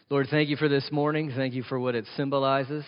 Lord, 0.08 0.28
thank 0.30 0.48
you 0.48 0.56
for 0.56 0.68
this 0.68 0.88
morning. 0.92 1.32
Thank 1.34 1.54
you 1.54 1.64
for 1.64 1.80
what 1.80 1.96
it 1.96 2.04
symbolizes. 2.16 2.84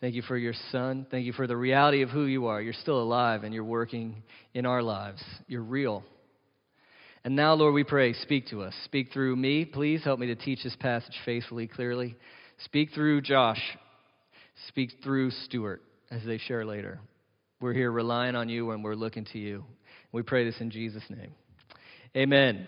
Thank 0.00 0.14
you 0.14 0.22
for 0.22 0.36
your 0.36 0.54
son. 0.72 1.06
Thank 1.10 1.26
you 1.26 1.32
for 1.32 1.46
the 1.46 1.56
reality 1.56 2.02
of 2.02 2.08
who 2.08 2.24
you 2.24 2.46
are. 2.46 2.62
You're 2.62 2.72
still 2.72 3.02
alive 3.02 3.44
and 3.44 3.52
you're 3.52 3.64
working 3.64 4.22
in 4.54 4.64
our 4.64 4.82
lives. 4.82 5.22
You're 5.46 5.62
real. 5.62 6.02
And 7.22 7.36
now, 7.36 7.52
Lord, 7.52 7.74
we 7.74 7.84
pray, 7.84 8.14
speak 8.14 8.46
to 8.48 8.62
us. 8.62 8.74
Speak 8.86 9.12
through 9.12 9.36
me. 9.36 9.66
Please 9.66 10.02
help 10.02 10.18
me 10.18 10.26
to 10.28 10.34
teach 10.34 10.62
this 10.62 10.76
passage 10.76 11.14
faithfully, 11.26 11.66
clearly. 11.66 12.16
Speak 12.64 12.90
through 12.94 13.20
Josh. 13.20 13.60
Speak 14.68 14.90
through 15.04 15.30
Stuart 15.30 15.82
as 16.10 16.24
they 16.24 16.38
share 16.38 16.64
later. 16.64 16.98
We're 17.60 17.74
here 17.74 17.92
relying 17.92 18.36
on 18.36 18.48
you 18.48 18.70
and 18.70 18.82
we're 18.82 18.94
looking 18.94 19.26
to 19.32 19.38
you. 19.38 19.64
We 20.12 20.22
pray 20.22 20.44
this 20.44 20.60
in 20.60 20.70
Jesus' 20.70 21.04
name. 21.10 21.34
Amen. 22.16 22.66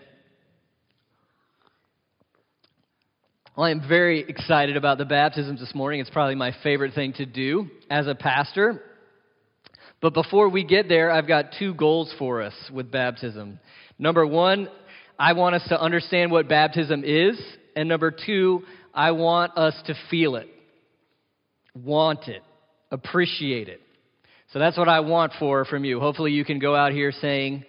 Well, 3.55 3.67
I 3.67 3.69
am 3.69 3.87
very 3.87 4.21
excited 4.21 4.77
about 4.77 4.97
the 4.97 5.05
baptisms 5.05 5.59
this 5.59 5.75
morning. 5.75 5.99
It's 5.99 6.09
probably 6.09 6.33
my 6.33 6.55
favorite 6.63 6.95
thing 6.95 7.13
to 7.13 7.25
do 7.27 7.67
as 7.87 8.07
a 8.07 8.15
pastor. 8.15 8.81
But 10.01 10.15
before 10.15 10.49
we 10.49 10.63
get 10.63 10.89
there, 10.89 11.11
I've 11.11 11.27
got 11.27 11.53
two 11.59 11.75
goals 11.75 12.11
for 12.17 12.41
us 12.41 12.55
with 12.73 12.89
baptism. 12.89 13.59
Number 13.99 14.25
one, 14.25 14.69
I 15.19 15.33
want 15.33 15.53
us 15.53 15.61
to 15.69 15.79
understand 15.79 16.31
what 16.31 16.49
baptism 16.49 17.03
is. 17.05 17.39
And 17.75 17.87
number 17.87 18.09
two, 18.09 18.63
I 18.91 19.11
want 19.11 19.55
us 19.55 19.75
to 19.85 19.93
feel 20.09 20.35
it, 20.35 20.47
want 21.75 22.27
it, 22.27 22.41
appreciate 22.89 23.69
it. 23.69 23.81
So 24.51 24.57
that's 24.57 24.79
what 24.79 24.89
I 24.89 25.01
want 25.01 25.31
for 25.37 25.63
from 25.65 25.85
you. 25.85 25.99
Hopefully, 25.99 26.31
you 26.31 26.43
can 26.43 26.57
go 26.57 26.75
out 26.75 26.91
here 26.91 27.11
saying, 27.21 27.65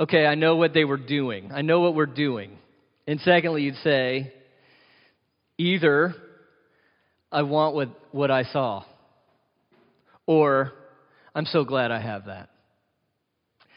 okay, 0.00 0.26
I 0.26 0.34
know 0.34 0.56
what 0.56 0.74
they 0.74 0.84
were 0.84 0.96
doing. 0.96 1.52
I 1.52 1.62
know 1.62 1.78
what 1.78 1.94
we're 1.94 2.06
doing. 2.06 2.58
And 3.06 3.20
secondly, 3.20 3.62
you'd 3.62 3.76
say, 3.84 4.32
Either 5.58 6.14
I 7.30 7.42
want 7.42 7.74
what, 7.74 7.88
what 8.10 8.30
I 8.30 8.44
saw, 8.44 8.84
or 10.26 10.72
I'm 11.34 11.46
so 11.46 11.64
glad 11.64 11.90
I 11.90 12.00
have 12.00 12.26
that. 12.26 12.50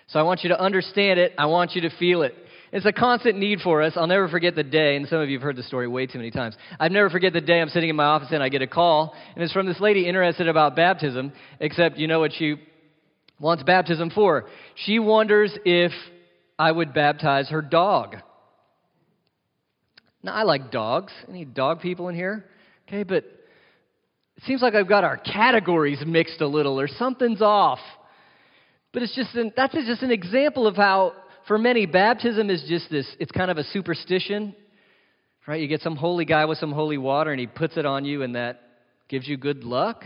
So 0.08 0.20
I 0.20 0.24
want 0.24 0.44
you 0.44 0.50
to 0.50 0.60
understand 0.60 1.20
it. 1.20 1.34
I 1.38 1.48
want 1.48 1.74
you 1.74 1.82
to 1.82 1.90
feel 1.98 2.22
it. 2.22 2.36
It's 2.72 2.86
a 2.86 2.92
constant 2.92 3.38
need 3.38 3.60
for 3.62 3.82
us. 3.82 3.94
I'll 3.96 4.08
never 4.08 4.28
forget 4.28 4.56
the 4.56 4.64
day, 4.64 4.98
and 4.98 5.08
some 5.08 5.20
of 5.20 5.30
you 5.30 5.38
have 5.38 5.44
heard 5.44 5.56
the 5.56 5.64
story 5.64 5.88
way 5.88 6.08
too 6.08 6.18
many 6.18 6.32
times. 6.32 6.56
I'd 6.80 6.92
never 6.92 7.10
forget 7.10 7.32
the 7.32 7.42
day 7.42 7.62
I'm 7.62 7.70
sitting 7.70 7.90
in 7.90 7.96
my 7.96 8.04
office 8.04 8.30
and 8.32 8.44
I 8.44 8.50
get 8.50 8.62
a 8.62 8.68
call, 8.68 9.16
and 9.34 9.44
it's 9.44 9.54
from 9.54 9.66
this 9.66 9.80
lady 9.80 10.08
interested 10.08 10.48
about 10.48 10.76
baptism, 10.76 11.32
except 11.60 11.98
you 11.98 12.08
know 12.08 12.20
what 12.20 12.34
she 12.34 12.56
wants 13.40 13.64
baptism 13.64 14.10
for? 14.10 14.46
She 14.76 15.00
wonders 15.00 15.58
if 15.64 15.92
I 16.60 16.72
would 16.72 16.94
baptize 16.94 17.50
her 17.50 17.62
dog. 17.62 18.18
Now, 20.26 20.34
I 20.34 20.42
like 20.42 20.72
dogs. 20.72 21.14
Any 21.30 21.46
dog 21.46 21.82
people 21.82 22.10
in 22.10 22.16
here? 22.16 22.46
Okay, 22.88 23.04
but 23.04 23.18
it 23.18 24.44
seems 24.46 24.60
like 24.60 24.74
I've 24.74 24.90
got 24.90 25.04
our 25.04 25.18
categories 25.18 26.02
mixed 26.06 26.42
a 26.42 26.48
little 26.48 26.80
or 26.80 26.88
something's 26.88 27.44
off. 27.44 27.78
But 28.92 29.04
it's 29.04 29.16
just 29.16 29.36
an, 29.36 29.54
that's 29.56 29.74
just 29.74 30.02
an 30.02 30.10
example 30.10 30.66
of 30.66 30.78
how, 30.78 31.14
for 31.48 31.60
many, 31.60 31.86
baptism 31.86 32.50
is 32.50 32.66
just 32.68 32.90
this, 32.90 33.06
it's 33.20 33.32
kind 33.32 33.52
of 33.52 33.60
a 33.60 33.64
superstition, 33.66 34.56
right? 35.46 35.62
You 35.62 35.68
get 35.68 35.82
some 35.82 35.96
holy 35.96 36.26
guy 36.26 36.46
with 36.46 36.58
some 36.58 36.72
holy 36.72 36.98
water 36.98 37.30
and 37.30 37.40
he 37.40 37.46
puts 37.46 37.78
it 37.78 37.86
on 37.86 38.04
you 38.04 38.24
and 38.24 38.34
that 38.34 38.62
gives 39.08 39.28
you 39.28 39.38
good 39.38 39.64
luck. 39.64 40.04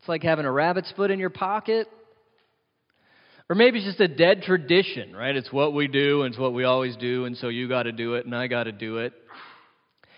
It's 0.00 0.08
like 0.08 0.24
having 0.24 0.46
a 0.46 0.52
rabbit's 0.52 0.92
foot 0.96 1.12
in 1.12 1.20
your 1.20 1.30
pocket. 1.30 1.86
Or 3.52 3.54
maybe 3.54 3.80
it's 3.80 3.86
just 3.86 4.00
a 4.00 4.08
dead 4.08 4.44
tradition, 4.44 5.14
right? 5.14 5.36
It's 5.36 5.52
what 5.52 5.74
we 5.74 5.86
do 5.86 6.22
and 6.22 6.32
it's 6.32 6.40
what 6.40 6.54
we 6.54 6.64
always 6.64 6.96
do, 6.96 7.26
and 7.26 7.36
so 7.36 7.48
you 7.48 7.68
got 7.68 7.82
to 7.82 7.92
do 7.92 8.14
it 8.14 8.24
and 8.24 8.34
I 8.34 8.46
got 8.46 8.64
to 8.64 8.72
do 8.72 8.96
it. 8.96 9.12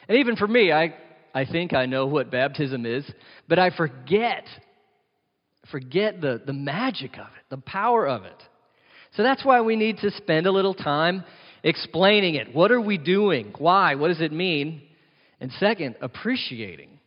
And 0.08 0.18
even 0.18 0.36
for 0.36 0.46
me, 0.46 0.70
I, 0.70 0.94
I 1.34 1.44
think 1.44 1.72
I 1.72 1.86
know 1.86 2.06
what 2.06 2.30
baptism 2.30 2.86
is, 2.86 3.04
but 3.48 3.58
I 3.58 3.70
forget, 3.70 4.44
forget 5.68 6.20
the, 6.20 6.42
the 6.46 6.52
magic 6.52 7.14
of 7.14 7.26
it, 7.26 7.42
the 7.50 7.56
power 7.56 8.06
of 8.06 8.22
it. 8.22 8.40
So 9.16 9.24
that's 9.24 9.44
why 9.44 9.62
we 9.62 9.74
need 9.74 9.98
to 9.98 10.12
spend 10.12 10.46
a 10.46 10.52
little 10.52 10.74
time 10.74 11.24
explaining 11.64 12.36
it. 12.36 12.54
What 12.54 12.70
are 12.70 12.80
we 12.80 12.98
doing? 12.98 13.52
Why? 13.58 13.96
What 13.96 14.08
does 14.08 14.20
it 14.20 14.30
mean? 14.30 14.80
And 15.40 15.50
second, 15.58 15.96
appreciating. 16.00 17.00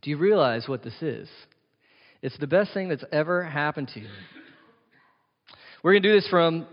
Do 0.00 0.10
you 0.10 0.16
realize 0.16 0.66
what 0.66 0.82
this 0.82 1.00
is? 1.00 1.28
It's 2.22 2.36
the 2.38 2.48
best 2.48 2.74
thing 2.74 2.88
that's 2.88 3.04
ever 3.12 3.44
happened 3.44 3.86
to 3.94 4.00
you. 4.00 4.08
We're 5.82 5.94
going 5.94 6.04
to 6.04 6.08
do 6.10 6.14
this 6.14 6.28
from 6.28 6.68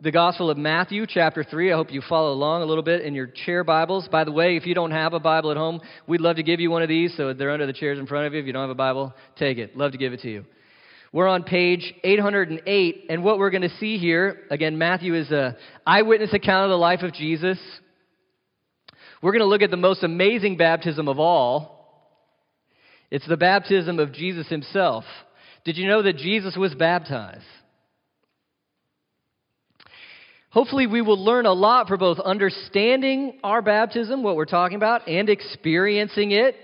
the 0.00 0.12
Gospel 0.12 0.48
of 0.48 0.56
Matthew, 0.56 1.04
chapter 1.08 1.42
3. 1.42 1.72
I 1.72 1.74
hope 1.74 1.92
you 1.92 2.00
follow 2.08 2.32
along 2.32 2.62
a 2.62 2.64
little 2.64 2.84
bit 2.84 3.00
in 3.00 3.12
your 3.12 3.26
chair 3.26 3.64
Bibles. 3.64 4.06
By 4.06 4.22
the 4.22 4.30
way, 4.30 4.56
if 4.56 4.66
you 4.66 4.72
don't 4.72 4.92
have 4.92 5.14
a 5.14 5.18
Bible 5.18 5.50
at 5.50 5.56
home, 5.56 5.80
we'd 6.06 6.20
love 6.20 6.36
to 6.36 6.44
give 6.44 6.60
you 6.60 6.70
one 6.70 6.80
of 6.80 6.88
these. 6.88 7.12
So 7.16 7.32
they're 7.32 7.50
under 7.50 7.66
the 7.66 7.72
chairs 7.72 7.98
in 7.98 8.06
front 8.06 8.28
of 8.28 8.34
you. 8.34 8.38
If 8.38 8.46
you 8.46 8.52
don't 8.52 8.62
have 8.62 8.70
a 8.70 8.76
Bible, 8.76 9.14
take 9.36 9.58
it. 9.58 9.76
Love 9.76 9.90
to 9.90 9.98
give 9.98 10.12
it 10.12 10.20
to 10.20 10.30
you. 10.30 10.44
We're 11.12 11.26
on 11.26 11.42
page 11.42 11.92
808, 12.04 13.06
and 13.10 13.24
what 13.24 13.40
we're 13.40 13.50
going 13.50 13.62
to 13.62 13.76
see 13.80 13.98
here, 13.98 14.42
again, 14.48 14.78
Matthew 14.78 15.16
is 15.16 15.32
a 15.32 15.56
eyewitness 15.84 16.32
account 16.32 16.66
of 16.66 16.70
the 16.70 16.78
life 16.78 17.02
of 17.02 17.12
Jesus. 17.14 17.58
We're 19.20 19.32
going 19.32 19.40
to 19.40 19.46
look 19.46 19.62
at 19.62 19.72
the 19.72 19.76
most 19.76 20.04
amazing 20.04 20.56
baptism 20.56 21.08
of 21.08 21.18
all. 21.18 22.14
It's 23.10 23.26
the 23.26 23.36
baptism 23.36 23.98
of 23.98 24.12
Jesus 24.12 24.46
himself. 24.46 25.02
Did 25.64 25.76
you 25.76 25.88
know 25.88 26.02
that 26.02 26.16
Jesus 26.16 26.56
was 26.56 26.72
baptized? 26.76 27.42
Hopefully, 30.52 30.86
we 30.86 31.00
will 31.00 31.22
learn 31.22 31.46
a 31.46 31.52
lot 31.52 31.88
for 31.88 31.96
both 31.96 32.18
understanding 32.18 33.40
our 33.42 33.62
baptism, 33.62 34.22
what 34.22 34.36
we're 34.36 34.44
talking 34.44 34.76
about, 34.76 35.08
and 35.08 35.30
experiencing 35.30 36.32
it. 36.32 36.54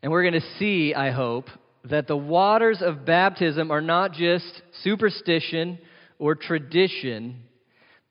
And 0.00 0.12
we're 0.12 0.22
going 0.22 0.40
to 0.40 0.48
see, 0.60 0.94
I 0.94 1.10
hope, 1.10 1.46
that 1.90 2.06
the 2.06 2.16
waters 2.16 2.80
of 2.80 3.04
baptism 3.04 3.72
are 3.72 3.80
not 3.80 4.12
just 4.12 4.62
superstition 4.84 5.76
or 6.20 6.36
tradition, 6.36 7.42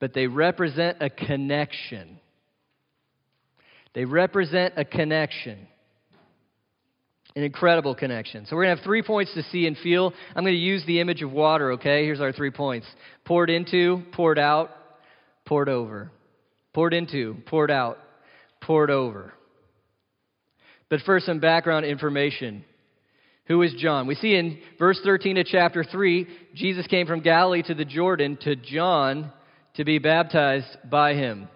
but 0.01 0.13
they 0.13 0.28
represent 0.28 0.97
a 1.00 1.09
connection. 1.09 2.19
They 3.94 4.03
represent 4.03 4.73
a 4.75 4.83
connection. 4.83 5.66
An 7.36 7.44
incredible 7.44 7.96
connection. 7.96 8.46
So 8.46 8.56
we're 8.56 8.66
going 8.66 8.75
to 8.75 8.81
have 8.81 8.86
three 8.86 9.03
points 9.03 9.34
to 9.36 9.44
see 9.44 9.66
and 9.66 9.78
feel. 9.78 10.14
I'm 10.36 10.44
going 10.44 10.54
to 10.54 10.60
use 10.60 10.83
the 10.86 11.00
image 11.00 11.22
of 11.22 11.31
water, 11.31 11.74
okay? 11.74 12.04
Here's 12.04 12.19
our 12.19 12.33
three 12.33 12.51
points 12.51 12.86
poured 13.24 13.50
into, 13.50 14.04
poured 14.12 14.38
out, 14.38 14.69
poured 15.45 15.69
over. 15.69 16.12
Poured 16.74 16.94
into, 16.94 17.38
poured 17.45 17.72
out, 17.72 17.98
poured 18.62 18.89
over. 18.89 19.33
But 20.89 21.00
first, 21.06 21.25
some 21.25 21.39
background 21.39 21.86
information. 21.86 22.66
Who 23.45 23.62
is 23.62 23.74
John? 23.78 24.07
We 24.07 24.16
see 24.16 24.36
in 24.36 24.60
verse 24.78 25.00
13 25.04 25.38
of 25.38 25.45
chapter 25.45 25.83
3, 25.83 26.28
Jesus 26.54 26.86
came 26.88 27.07
from 27.07 27.22
Galilee 27.22 27.63
to 27.63 27.74
the 27.74 27.86
Jordan 27.86 28.38
to 28.42 28.56
John 28.56 29.31
to 29.75 29.86
be 29.86 30.00
baptized 30.00 30.78
by 30.89 31.13
him. 31.13 31.48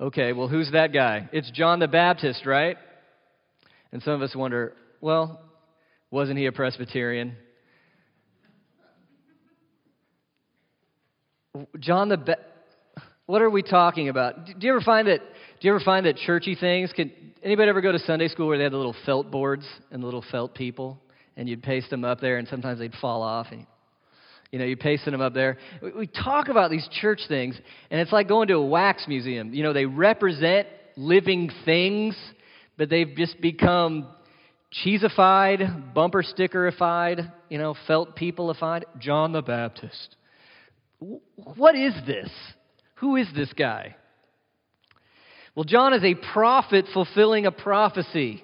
Okay, 0.00 0.34
well, 0.34 0.48
who's 0.48 0.70
that 0.72 0.92
guy? 0.92 1.28
It's 1.32 1.50
John 1.52 1.78
the 1.78 1.88
Baptist, 1.88 2.44
right? 2.44 2.76
And 3.92 4.02
some 4.02 4.12
of 4.12 4.22
us 4.22 4.36
wonder, 4.36 4.74
well, 5.06 5.40
wasn't 6.10 6.36
he 6.36 6.46
a 6.46 6.52
Presbyterian? 6.52 7.36
John 11.78 12.08
the 12.08 12.16
Be- 12.16 12.34
what 13.26 13.40
are 13.40 13.48
we 13.48 13.62
talking 13.62 14.08
about? 14.08 14.46
Do 14.46 14.66
you 14.66 14.72
ever 14.72 14.80
find 14.80 15.06
that 15.06 15.20
do 15.20 15.68
you 15.68 15.70
ever 15.70 15.84
find 15.84 16.06
that 16.06 16.16
churchy 16.16 16.56
things 16.56 16.92
can 16.92 17.12
anybody 17.40 17.68
ever 17.68 17.80
go 17.80 17.92
to 17.92 18.00
Sunday 18.00 18.26
school 18.26 18.48
where 18.48 18.58
they 18.58 18.64
had 18.64 18.72
the 18.72 18.78
little 18.78 18.96
felt 19.06 19.30
boards 19.30 19.64
and 19.92 20.02
the 20.02 20.06
little 20.06 20.24
felt 20.28 20.56
people? 20.56 21.00
and 21.38 21.50
you'd 21.50 21.62
paste 21.62 21.90
them 21.90 22.02
up 22.02 22.18
there, 22.18 22.38
and 22.38 22.48
sometimes 22.48 22.78
they'd 22.78 22.94
fall 22.94 23.22
off, 23.22 23.48
and 23.50 23.66
you 24.50 24.58
know, 24.58 24.64
you 24.64 24.74
pasting 24.74 25.12
them 25.12 25.20
up 25.20 25.34
there. 25.34 25.58
We 25.82 26.06
talk 26.06 26.48
about 26.48 26.70
these 26.70 26.88
church 27.02 27.20
things, 27.28 27.60
and 27.90 28.00
it's 28.00 28.10
like 28.10 28.26
going 28.26 28.48
to 28.48 28.54
a 28.54 28.66
wax 28.66 29.04
museum. 29.06 29.52
You 29.52 29.62
know, 29.62 29.74
they 29.74 29.84
represent 29.84 30.66
living 30.96 31.50
things, 31.66 32.16
but 32.78 32.88
they've 32.88 33.14
just 33.14 33.38
become 33.38 34.08
cheesified, 34.84 35.94
bumper 35.94 36.22
stickerified, 36.22 37.30
you 37.48 37.58
know, 37.58 37.74
felt 37.86 38.16
peopleified. 38.16 38.82
John 38.98 39.32
the 39.32 39.42
Baptist. 39.42 40.16
What 40.98 41.74
is 41.74 41.94
this? 42.06 42.30
Who 42.96 43.16
is 43.16 43.28
this 43.34 43.52
guy? 43.52 43.96
Well, 45.54 45.64
John 45.64 45.94
is 45.94 46.04
a 46.04 46.14
prophet 46.32 46.86
fulfilling 46.92 47.46
a 47.46 47.52
prophecy. 47.52 48.42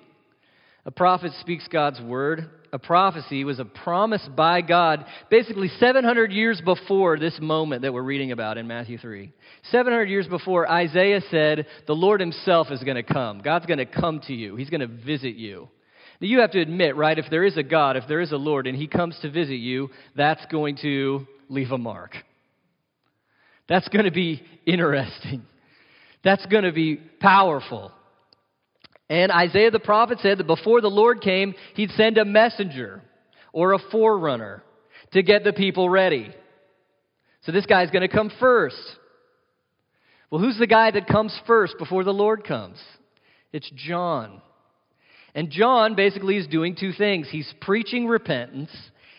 A 0.84 0.90
prophet 0.90 1.32
speaks 1.40 1.68
God's 1.68 2.00
word. 2.00 2.50
A 2.74 2.78
prophecy 2.78 3.44
was 3.44 3.58
a 3.58 3.66
promise 3.66 4.26
by 4.34 4.62
God 4.62 5.04
basically 5.28 5.68
700 5.78 6.32
years 6.32 6.60
before 6.64 7.18
this 7.18 7.38
moment 7.40 7.82
that 7.82 7.92
we're 7.92 8.02
reading 8.02 8.32
about 8.32 8.56
in 8.56 8.66
Matthew 8.66 8.96
3. 8.96 9.30
700 9.70 10.08
years 10.08 10.26
before, 10.26 10.70
Isaiah 10.70 11.20
said, 11.30 11.66
The 11.86 11.92
Lord 11.92 12.20
Himself 12.20 12.68
is 12.70 12.82
going 12.82 12.96
to 12.96 13.02
come. 13.02 13.42
God's 13.42 13.66
going 13.66 13.78
to 13.78 13.84
come 13.84 14.20
to 14.26 14.32
you, 14.32 14.56
He's 14.56 14.70
going 14.70 14.80
to 14.80 14.86
visit 14.86 15.34
you. 15.34 15.68
Now, 16.22 16.28
you 16.28 16.38
have 16.38 16.52
to 16.52 16.60
admit, 16.60 16.94
right, 16.94 17.18
if 17.18 17.24
there 17.30 17.42
is 17.42 17.56
a 17.56 17.64
God, 17.64 17.96
if 17.96 18.04
there 18.06 18.20
is 18.20 18.30
a 18.30 18.36
Lord, 18.36 18.68
and 18.68 18.78
He 18.78 18.86
comes 18.86 19.18
to 19.22 19.30
visit 19.30 19.56
you, 19.56 19.90
that's 20.14 20.46
going 20.46 20.76
to 20.82 21.26
leave 21.48 21.72
a 21.72 21.78
mark. 21.78 22.12
That's 23.68 23.88
going 23.88 24.04
to 24.04 24.12
be 24.12 24.40
interesting. 24.64 25.42
That's 26.22 26.46
going 26.46 26.62
to 26.62 26.70
be 26.70 26.94
powerful. 26.94 27.90
And 29.10 29.32
Isaiah 29.32 29.72
the 29.72 29.80
prophet 29.80 30.20
said 30.20 30.38
that 30.38 30.46
before 30.46 30.80
the 30.80 30.86
Lord 30.86 31.22
came, 31.22 31.54
he'd 31.74 31.90
send 31.90 32.16
a 32.18 32.24
messenger 32.24 33.02
or 33.52 33.72
a 33.72 33.80
forerunner 33.90 34.62
to 35.14 35.24
get 35.24 35.42
the 35.42 35.52
people 35.52 35.90
ready. 35.90 36.32
So 37.46 37.50
this 37.50 37.66
guy's 37.66 37.90
going 37.90 38.08
to 38.08 38.14
come 38.14 38.30
first. 38.38 38.76
Well, 40.30 40.40
who's 40.40 40.56
the 40.56 40.68
guy 40.68 40.92
that 40.92 41.08
comes 41.08 41.36
first 41.48 41.74
before 41.80 42.04
the 42.04 42.14
Lord 42.14 42.44
comes? 42.44 42.78
It's 43.52 43.68
John. 43.74 44.40
And 45.34 45.50
John 45.50 45.94
basically 45.94 46.36
is 46.36 46.46
doing 46.46 46.76
two 46.76 46.92
things 46.92 47.28
he's 47.30 47.52
preaching 47.60 48.06
repentance 48.06 48.70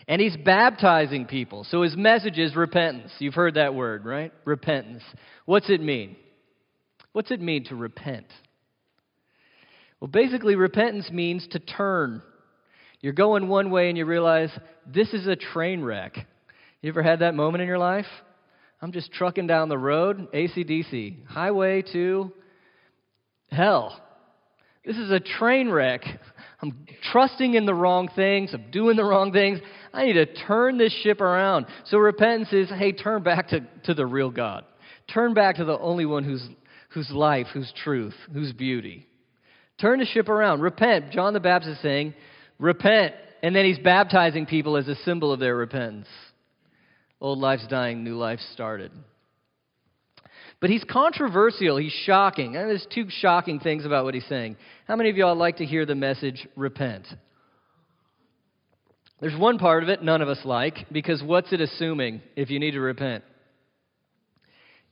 and 0.08 0.22
he's 0.22 0.36
baptizing 0.38 1.26
people. 1.26 1.66
So 1.70 1.82
his 1.82 1.96
message 1.96 2.38
is 2.38 2.56
repentance. 2.56 3.12
You've 3.20 3.34
heard 3.34 3.56
that 3.56 3.74
word, 3.74 4.06
right? 4.06 4.32
Repentance. 4.46 5.04
What's 5.46 5.70
it 5.70 5.82
mean? 5.82 6.16
What's 7.14 7.32
it 7.32 7.42
mean 7.42 7.66
to 7.66 7.76
repent? 7.76 8.28
Well, 10.00 10.10
basically, 10.10 10.56
repentance 10.56 11.10
means 11.12 11.48
to 11.52 11.60
turn. 11.60 12.22
You're 13.00 13.14
going 13.14 13.48
one 13.48 13.72
way 13.72 13.90
and 13.90 13.98
you 13.98 14.06
realize 14.06 14.50
this 14.86 15.14
is 15.14 15.28
a 15.28 15.36
train 15.36 15.82
wreck. 15.82 16.18
You 16.82 16.90
ever 16.90 17.04
had 17.04 17.20
that 17.20 17.36
moment 17.36 17.62
in 17.62 17.68
your 17.68 17.78
life? 17.78 18.06
I'm 18.82 18.92
just 18.92 19.14
trucking 19.14 19.48
down 19.48 19.70
the 19.70 19.78
road, 19.78 20.30
ACDC, 20.34 21.26
highway 21.26 21.84
to 21.94 22.34
hell. 23.50 24.02
This 24.86 24.98
is 24.98 25.12
a 25.12 25.20
train 25.20 25.70
wreck. 25.70 26.02
I'm 26.62 26.86
trusting 27.12 27.54
in 27.54 27.66
the 27.66 27.74
wrong 27.74 28.10
things. 28.16 28.54
I'm 28.54 28.70
doing 28.72 28.98
the 28.98 29.04
wrong 29.04 29.32
things. 29.32 29.60
I 29.94 30.06
need 30.06 30.14
to 30.14 30.26
turn 30.26 30.78
this 30.78 30.94
ship 31.04 31.22
around. 31.22 31.68
So 31.86 31.98
repentance 31.98 32.52
is 32.52 32.70
hey, 32.70 32.92
turn 32.92 33.24
back 33.24 33.50
to, 33.50 33.62
to 33.86 33.94
the 33.94 34.06
real 34.06 34.30
God. 34.30 34.66
Turn 35.14 35.34
back 35.34 35.58
to 35.58 35.66
the 35.66 35.78
only 35.78 36.06
one 36.06 36.24
who's, 36.24 36.46
whose 36.90 37.10
life, 37.12 37.48
whose 37.54 37.72
truth, 37.84 38.16
whose 38.34 38.54
beauty. 38.54 39.08
Turn 39.80 40.00
the 40.00 40.06
ship 40.06 40.30
around. 40.30 40.62
Repent. 40.62 41.12
John 41.12 41.34
the 41.34 41.40
Baptist 41.40 41.78
is 41.78 41.82
saying, 41.82 42.14
repent. 42.60 43.16
And 43.42 43.56
then 43.56 43.66
he's 43.66 43.80
baptizing 43.80 44.46
people 44.46 44.78
as 44.78 44.88
a 44.88 44.96
symbol 45.04 45.32
of 45.32 45.40
their 45.40 45.56
repentance. 45.56 46.08
Old 47.20 47.40
life's 47.40 47.68
dying, 47.68 48.04
new 48.04 48.16
life 48.16 48.40
started. 48.54 48.92
But 50.64 50.70
he's 50.70 50.86
controversial. 50.86 51.76
He's 51.76 51.92
shocking. 51.92 52.56
And 52.56 52.70
there's 52.70 52.88
two 52.96 53.08
shocking 53.10 53.60
things 53.60 53.84
about 53.84 54.06
what 54.06 54.14
he's 54.14 54.26
saying. 54.30 54.56
How 54.88 54.96
many 54.96 55.10
of 55.10 55.18
y'all 55.18 55.36
like 55.36 55.58
to 55.58 55.66
hear 55.66 55.86
the 55.86 55.94
message, 55.94 56.48
repent? 56.56 57.06
There's 59.20 59.38
one 59.38 59.58
part 59.58 59.84
of 59.84 59.90
it 59.90 60.02
none 60.02 60.22
of 60.22 60.30
us 60.30 60.40
like, 60.46 60.86
because 60.90 61.22
what's 61.22 61.52
it 61.52 61.60
assuming 61.60 62.22
if 62.38 62.50
you 62.50 62.62
need 62.62 62.72
to 62.72 62.80
repent? 62.80 63.26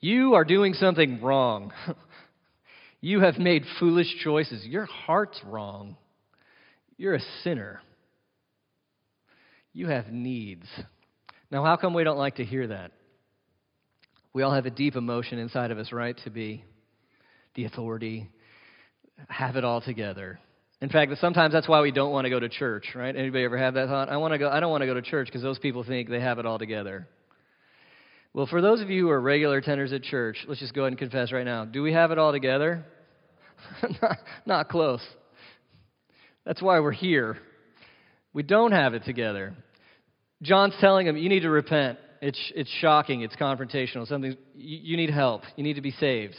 You 0.01 0.33
are 0.33 0.43
doing 0.43 0.73
something 0.73 1.21
wrong. 1.21 1.71
You 3.03 3.21
have 3.21 3.39
made 3.39 3.63
foolish 3.79 4.13
choices. 4.23 4.63
Your 4.63 4.85
heart's 4.85 5.41
wrong. 5.43 5.97
You're 6.97 7.15
a 7.15 7.21
sinner. 7.43 7.81
You 9.73 9.87
have 9.87 10.09
needs. 10.11 10.67
Now, 11.49 11.63
how 11.65 11.77
come 11.77 11.95
we 11.95 12.03
don't 12.03 12.19
like 12.19 12.35
to 12.35 12.45
hear 12.45 12.67
that? 12.67 12.91
We 14.33 14.43
all 14.43 14.53
have 14.53 14.65
a 14.65 14.71
deep 14.71 14.95
emotion 14.95 15.39
inside 15.39 15.71
of 15.71 15.77
us, 15.77 15.91
right? 15.91 16.17
To 16.23 16.29
be 16.29 16.63
the 17.55 17.65
authority, 17.65 18.29
have 19.27 19.55
it 19.55 19.65
all 19.65 19.81
together. 19.81 20.39
In 20.79 20.89
fact, 20.89 21.11
sometimes 21.19 21.53
that's 21.53 21.67
why 21.67 21.81
we 21.81 21.91
don't 21.91 22.11
want 22.11 22.25
to 22.25 22.29
go 22.29 22.39
to 22.39 22.49
church, 22.49 22.87
right? 22.95 23.15
Anybody 23.15 23.43
ever 23.43 23.57
have 23.57 23.75
that 23.75 23.87
thought? 23.87 24.09
I 24.09 24.17
want 24.17 24.33
to 24.33 24.37
go. 24.37 24.49
I 24.49 24.59
don't 24.59 24.71
want 24.71 24.81
to 24.81 24.87
go 24.87 24.93
to 24.93 25.01
church 25.01 25.27
because 25.27 25.41
those 25.41 25.59
people 25.59 25.83
think 25.83 26.09
they 26.09 26.19
have 26.19 26.39
it 26.39 26.45
all 26.45 26.57
together. 26.57 27.07
Well, 28.33 28.47
for 28.47 28.61
those 28.61 28.81
of 28.81 28.89
you 28.89 29.03
who 29.03 29.09
are 29.09 29.19
regular 29.19 29.61
attenders 29.61 29.93
at 29.93 30.03
church, 30.03 30.37
let's 30.47 30.59
just 30.59 30.73
go 30.73 30.81
ahead 30.83 30.93
and 30.93 30.97
confess 30.97 31.31
right 31.31 31.43
now. 31.43 31.65
Do 31.65 31.83
we 31.83 31.91
have 31.91 32.11
it 32.11 32.17
all 32.17 32.31
together? 32.31 32.85
not, 34.01 34.17
not 34.45 34.69
close. 34.69 35.01
That's 36.45 36.61
why 36.61 36.79
we're 36.79 36.93
here. 36.93 37.37
We 38.33 38.43
don't 38.43 38.71
have 38.71 38.93
it 38.93 39.03
together. 39.03 39.53
John's 40.41 40.73
telling 40.79 41.05
them, 41.05 41.17
you 41.17 41.29
need 41.29 41.41
to 41.41 41.49
repent. 41.49 41.99
It's, 42.21 42.39
it's 42.55 42.69
shocking. 42.79 43.21
It's 43.21 43.35
confrontational. 43.35 44.07
Something 44.07 44.37
you, 44.55 44.79
you 44.83 44.97
need 44.97 45.09
help. 45.09 45.41
You 45.55 45.63
need 45.63 45.75
to 45.75 45.81
be 45.81 45.91
saved. 45.91 46.35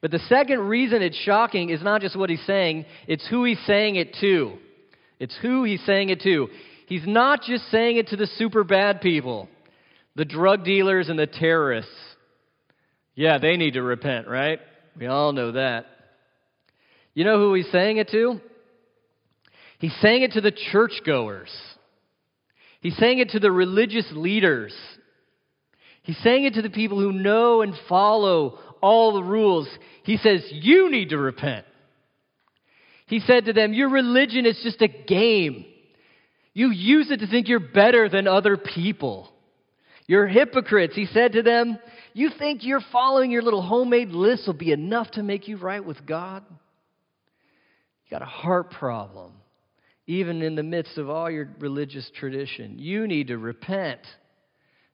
But 0.00 0.10
the 0.10 0.18
second 0.28 0.60
reason 0.60 1.02
it's 1.02 1.16
shocking 1.16 1.70
is 1.70 1.82
not 1.82 2.00
just 2.00 2.16
what 2.16 2.30
he's 2.30 2.44
saying, 2.46 2.86
it's 3.06 3.26
who 3.28 3.44
he's 3.44 3.60
saying 3.66 3.96
it 3.96 4.16
to. 4.20 4.54
It's 5.18 5.36
who 5.42 5.64
he's 5.64 5.84
saying 5.84 6.08
it 6.08 6.22
to. 6.22 6.48
He's 6.86 7.06
not 7.06 7.42
just 7.42 7.70
saying 7.70 7.98
it 7.98 8.08
to 8.08 8.16
the 8.16 8.26
super 8.26 8.64
bad 8.64 9.00
people 9.00 9.48
the 10.16 10.24
drug 10.24 10.64
dealers 10.64 11.08
and 11.08 11.18
the 11.18 11.26
terrorists. 11.26 11.92
Yeah, 13.14 13.38
they 13.38 13.56
need 13.56 13.74
to 13.74 13.82
repent, 13.82 14.26
right? 14.26 14.58
We 14.98 15.06
all 15.06 15.32
know 15.32 15.52
that. 15.52 15.86
You 17.14 17.24
know 17.24 17.38
who 17.38 17.54
he's 17.54 17.70
saying 17.70 17.98
it 17.98 18.10
to? 18.10 18.40
He's 19.78 19.94
saying 20.02 20.22
it 20.22 20.32
to 20.32 20.40
the 20.40 20.52
churchgoers. 20.72 21.50
He's 22.80 22.96
saying 22.96 23.18
it 23.18 23.30
to 23.30 23.40
the 23.40 23.52
religious 23.52 24.06
leaders. 24.12 24.74
He's 26.02 26.18
saying 26.18 26.44
it 26.44 26.54
to 26.54 26.62
the 26.62 26.70
people 26.70 26.98
who 26.98 27.12
know 27.12 27.62
and 27.62 27.74
follow 27.88 28.58
all 28.80 29.14
the 29.14 29.22
rules. 29.22 29.68
He 30.04 30.16
says, 30.16 30.42
You 30.50 30.90
need 30.90 31.10
to 31.10 31.18
repent. 31.18 31.66
He 33.06 33.20
said 33.20 33.46
to 33.46 33.52
them, 33.52 33.74
Your 33.74 33.90
religion 33.90 34.46
is 34.46 34.58
just 34.62 34.80
a 34.80 34.88
game. 34.88 35.66
You 36.52 36.70
use 36.70 37.10
it 37.10 37.18
to 37.18 37.26
think 37.26 37.48
you're 37.48 37.60
better 37.60 38.08
than 38.08 38.26
other 38.26 38.56
people. 38.56 39.30
You're 40.06 40.26
hypocrites. 40.26 40.96
He 40.96 41.06
said 41.06 41.32
to 41.32 41.42
them, 41.42 41.78
You 42.14 42.30
think 42.38 42.64
you're 42.64 42.82
following 42.90 43.30
your 43.30 43.42
little 43.42 43.62
homemade 43.62 44.08
list 44.08 44.46
will 44.46 44.54
be 44.54 44.72
enough 44.72 45.10
to 45.12 45.22
make 45.22 45.48
you 45.48 45.56
right 45.56 45.84
with 45.84 46.04
God? 46.06 46.44
You 46.48 48.10
got 48.10 48.22
a 48.22 48.26
heart 48.26 48.72
problem, 48.72 49.34
even 50.10 50.42
in 50.42 50.56
the 50.56 50.62
midst 50.64 50.98
of 50.98 51.08
all 51.08 51.30
your 51.30 51.48
religious 51.60 52.10
tradition. 52.18 52.80
You 52.80 53.06
need 53.06 53.28
to 53.28 53.38
repent. 53.38 54.00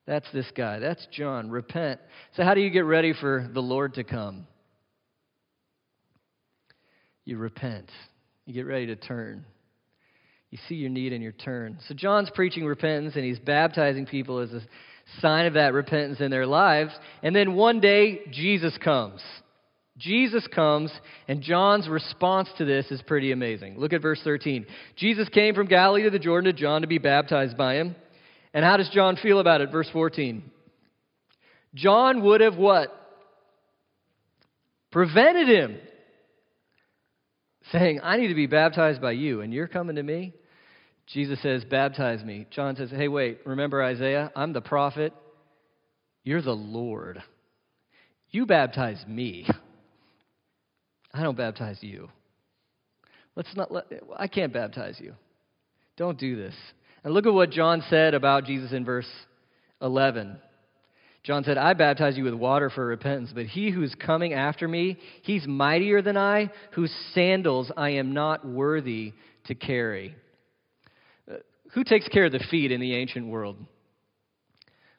That's 0.05 0.27
this 0.31 0.45
guy. 0.55 0.79
That's 0.79 1.07
John. 1.11 1.51
Repent. 1.51 2.01
So, 2.37 2.45
how 2.45 2.53
do 2.53 2.61
you 2.61 2.69
get 2.69 2.85
ready 2.85 3.15
for 3.15 3.49
the 3.53 3.63
Lord 3.63 3.95
to 3.95 4.05
come? 4.05 4.47
You 7.25 7.39
repent. 7.39 7.91
You 8.45 8.53
get 8.53 8.67
ready 8.67 8.87
to 8.89 8.97
turn. 8.97 9.47
You 10.51 10.59
see 10.69 10.75
your 10.75 10.91
need 10.91 11.15
and 11.15 11.23
your 11.23 11.33
turn. 11.33 11.79
So, 11.89 11.95
John's 11.95 12.31
preaching 12.35 12.67
repentance 12.67 13.17
and 13.17 13.25
he's 13.25 13.39
baptizing 13.39 14.05
people 14.05 14.41
as 14.41 14.53
a 14.53 14.61
sign 15.23 15.47
of 15.47 15.55
that 15.55 15.73
repentance 15.73 16.21
in 16.21 16.31
their 16.31 16.47
lives. 16.47 16.93
And 17.23 17.35
then 17.35 17.55
one 17.55 17.81
day, 17.81 18.21
Jesus 18.33 18.77
comes. 18.85 19.23
Jesus 19.99 20.47
comes, 20.55 20.93
and 21.27 21.41
John's 21.41 21.89
response 21.89 22.49
to 22.59 22.65
this 22.65 22.87
is 22.91 23.01
pretty 23.03 23.33
amazing. 23.33 23.79
Look 23.79 23.95
at 23.95 24.03
verse 24.03 24.21
13. 24.23 24.67
Jesus 24.97 25.29
came 25.31 25.55
from 25.55 25.67
Galilee 25.67 26.03
to 26.03 26.11
the 26.11 26.19
Jordan 26.19 26.53
to 26.53 26.59
John 26.59 26.83
to 26.83 26.87
be 26.87 26.99
baptized 26.99 27.57
by 27.57 27.77
him. 27.77 27.97
And 28.53 28.65
how 28.65 28.77
does 28.77 28.91
John 28.91 29.17
feel 29.17 29.41
about 29.41 29.63
it? 29.63 29.73
Verse 29.73 29.89
14. 29.93 30.51
John 31.75 32.23
would 32.23 32.43
have 32.43 32.57
what? 32.57 32.89
Prevented 34.93 35.49
him. 35.49 35.79
Saying, 37.73 38.01
I 38.03 38.17
need 38.17 38.29
to 38.29 38.35
be 38.35 38.47
baptized 38.47 39.01
by 39.01 39.13
you, 39.13 39.41
and 39.41 39.53
you're 39.53 39.67
coming 39.67 39.97
to 39.97 40.03
me? 40.03 40.35
Jesus 41.07 41.41
says, 41.43 41.65
Baptize 41.65 42.23
me. 42.23 42.47
John 42.51 42.77
says, 42.77 42.91
Hey, 42.91 43.09
wait, 43.09 43.41
remember 43.45 43.83
Isaiah? 43.83 44.31
I'm 44.37 44.53
the 44.53 44.61
prophet. 44.61 45.13
You're 46.23 46.43
the 46.43 46.53
Lord. 46.53 47.23
You 48.31 48.47
baptize 48.47 49.05
me. 49.07 49.49
I 51.17 51.23
don't 51.23 51.37
baptize 51.37 51.79
you. 51.81 52.11
Let's 53.37 53.55
not 53.57 53.73
let, 53.73 53.87
I 54.17 54.29
can't 54.29 54.53
baptize 54.53 54.97
you. 55.01 55.15
Don't 55.97 56.19
do 56.19 56.37
this. 56.37 56.55
And 57.05 57.15
look 57.15 57.27
at 57.27 57.33
what 57.33 57.51
John 57.51 57.83
said 57.89 58.13
about 58.13 58.45
Jesus 58.45 58.73
in 58.73 58.85
verse 58.85 59.09
11. 59.81 60.37
John 61.23 61.43
said, 61.43 61.57
I 61.57 61.73
baptize 61.73 62.19
you 62.19 62.25
with 62.25 62.35
water 62.35 62.69
for 62.69 62.85
repentance, 62.85 63.31
but 63.35 63.47
he 63.47 63.71
who's 63.71 63.95
coming 63.95 64.35
after 64.35 64.69
me, 64.69 64.99
he's 65.23 65.47
mightier 65.47 66.03
than 66.03 66.19
I, 66.19 66.51
whose 66.73 66.95
sandals 67.15 67.73
I 67.77 67.91
am 67.91 68.13
not 68.13 68.47
worthy 68.47 69.15
to 69.47 69.55
carry. 69.55 70.15
Uh, 71.31 71.37
who 71.73 71.83
takes 71.83 72.07
care 72.09 72.27
of 72.27 72.33
the 72.33 72.45
feet 72.51 72.73
in 72.73 72.81
the 72.81 72.95
ancient 72.95 73.27
world? 73.27 73.57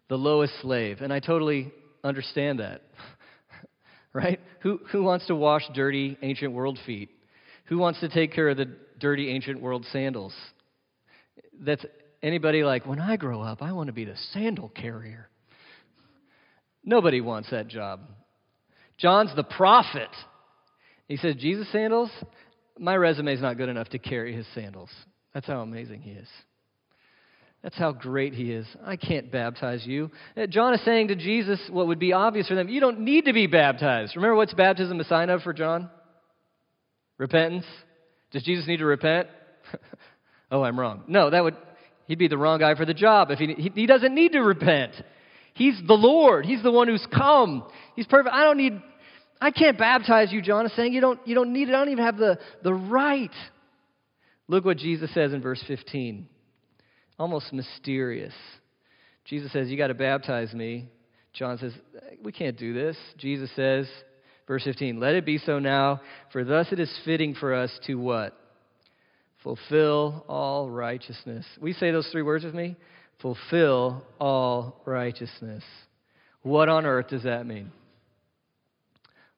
The 0.10 0.18
lowest 0.18 0.54
slave. 0.62 1.02
And 1.02 1.14
I 1.14 1.20
totally 1.20 1.72
understand 2.04 2.60
that. 2.60 2.82
Right? 4.18 4.40
Who, 4.62 4.80
who 4.92 5.04
wants 5.04 5.28
to 5.28 5.36
wash 5.36 5.62
dirty 5.76 6.18
ancient 6.24 6.52
world 6.52 6.80
feet? 6.86 7.10
Who 7.66 7.78
wants 7.78 8.00
to 8.00 8.10
take 8.10 8.34
care 8.34 8.50
of 8.50 8.58
the 8.58 8.76
dirty 9.00 9.30
ancient 9.30 9.62
world 9.62 9.86
sandals? 9.92 10.34
That's 11.60 11.86
anybody 12.24 12.64
like, 12.64 12.88
when 12.88 13.00
I 13.00 13.18
grow 13.18 13.42
up, 13.42 13.62
I 13.62 13.74
want 13.74 13.88
to 13.88 13.94
be 13.94 14.06
the 14.06 14.16
sandal 14.34 14.70
carrier. 14.70 15.30
Nobody 16.84 17.22
wants 17.22 17.52
that 17.52 17.68
job. 17.68 18.00
John's 18.98 19.36
the 19.36 19.44
prophet. 19.44 20.10
He 21.08 21.18
says, 21.18 21.36
Jesus 21.36 21.72
sandals? 21.72 22.10
My 22.80 22.96
resume 22.96 23.34
is 23.34 23.42
not 23.42 23.58
good 23.58 23.70
enough 23.70 23.90
to 23.90 24.00
carry 24.00 24.36
his 24.36 24.48
sandals. 24.56 24.90
That's 25.34 25.46
how 25.46 25.60
amazing 25.60 26.02
he 26.02 26.12
is. 26.12 26.28
That's 27.64 27.78
how 27.78 27.92
great 27.92 28.34
he 28.34 28.52
is. 28.52 28.68
I 28.86 28.96
can't 28.96 29.32
baptize 29.32 29.86
you. 29.86 30.12
Uh, 30.36 30.48
John 30.48 30.74
is 30.74 30.86
saying 30.86 31.10
to 31.10 31.16
Jesus 31.16 31.60
what 31.70 31.88
would 31.88 32.00
be 32.00 32.14
obvious 32.14 32.48
for 32.48 32.56
them 32.56 32.70
you 32.70 32.80
don't 32.80 33.02
need 33.02 33.26
to 33.26 33.34
be 33.34 33.48
baptized. 33.48 34.16
Remember 34.16 34.36
what's 34.36 34.54
baptism 34.54 35.00
a 35.00 35.04
sign 35.04 35.30
of 35.30 35.42
for 35.42 35.54
John? 35.54 35.90
Repentance. 37.18 37.66
Does 38.32 38.44
Jesus 38.44 38.68
need 38.68 38.78
to 38.78 38.86
repent? 38.86 39.28
oh, 40.52 40.62
I'm 40.62 40.80
wrong. 40.80 41.04
No, 41.08 41.30
that 41.30 41.44
would 41.44 41.56
he'd 42.08 42.20
be 42.20 42.28
the 42.28 42.38
wrong 42.38 42.60
guy 42.60 42.76
for 42.76 42.86
the 42.86 42.94
job 42.94 43.32
if 43.32 43.40
he, 43.40 43.54
he, 43.54 43.72
he 43.74 43.86
doesn't 43.86 44.14
need 44.14 44.34
to 44.34 44.40
repent. 44.40 44.94
He's 45.54 45.80
the 45.88 45.94
Lord. 45.94 46.46
He's 46.46 46.62
the 46.62 46.72
one 46.72 46.88
who's 46.88 47.06
come. 47.12 47.64
He's 47.96 48.06
perfect. 48.06 48.34
I 48.34 48.44
don't 48.44 48.58
need 48.58 48.80
I 49.42 49.52
can't 49.52 49.78
baptize 49.78 50.32
you, 50.32 50.42
John 50.42 50.66
is 50.66 50.76
saying. 50.76 50.94
You 50.94 51.02
don't, 51.02 51.20
you 51.26 51.36
don't 51.36 51.54
need 51.54 51.70
it. 51.70 51.76
I 51.76 51.80
don't 51.80 51.90
even 51.90 52.06
have 52.06 52.18
the, 52.18 52.40
the 52.64 52.74
right. 52.74 53.34
Look 54.48 54.66
what 54.66 54.78
Jesus 54.78 55.14
says 55.14 55.34
in 55.34 55.42
verse 55.42 55.64
15. 55.68 56.28
Almost 57.20 57.52
mysterious. 57.54 58.34
Jesus 59.26 59.52
says, 59.52 59.70
You 59.70 59.78
got 59.78 59.88
to 59.88 59.94
baptize 59.94 60.54
me. 60.54 60.90
John 61.34 61.58
says, 61.58 61.74
We 62.24 62.32
can't 62.32 62.58
do 62.58 62.74
this. 62.74 62.98
Jesus 63.18 63.50
says, 63.56 63.88
verse 64.48 64.64
15, 64.64 65.00
Let 65.00 65.16
it 65.16 65.26
be 65.26 65.38
so 65.38 65.60
now, 65.60 66.02
for 66.32 66.44
thus 66.44 66.68
it 66.72 66.80
is 66.80 66.92
fitting 67.06 67.36
for 67.36 67.54
us 67.54 67.72
to 67.88 67.96
what? 67.96 68.38
Fulfill 69.44 70.26
all 70.28 70.70
righteousness. 70.70 71.46
We 71.62 71.74
say 71.74 71.92
those 71.92 72.08
three 72.12 72.24
words 72.24 72.44
with 72.44 72.56
me? 72.56 72.76
Fulfill 73.22 74.04
all 74.20 74.82
righteousness. 74.86 75.64
What 76.42 76.70
on 76.70 76.86
earth 76.86 77.10
does 77.10 77.24
that 77.24 77.46
mean? 77.46 77.72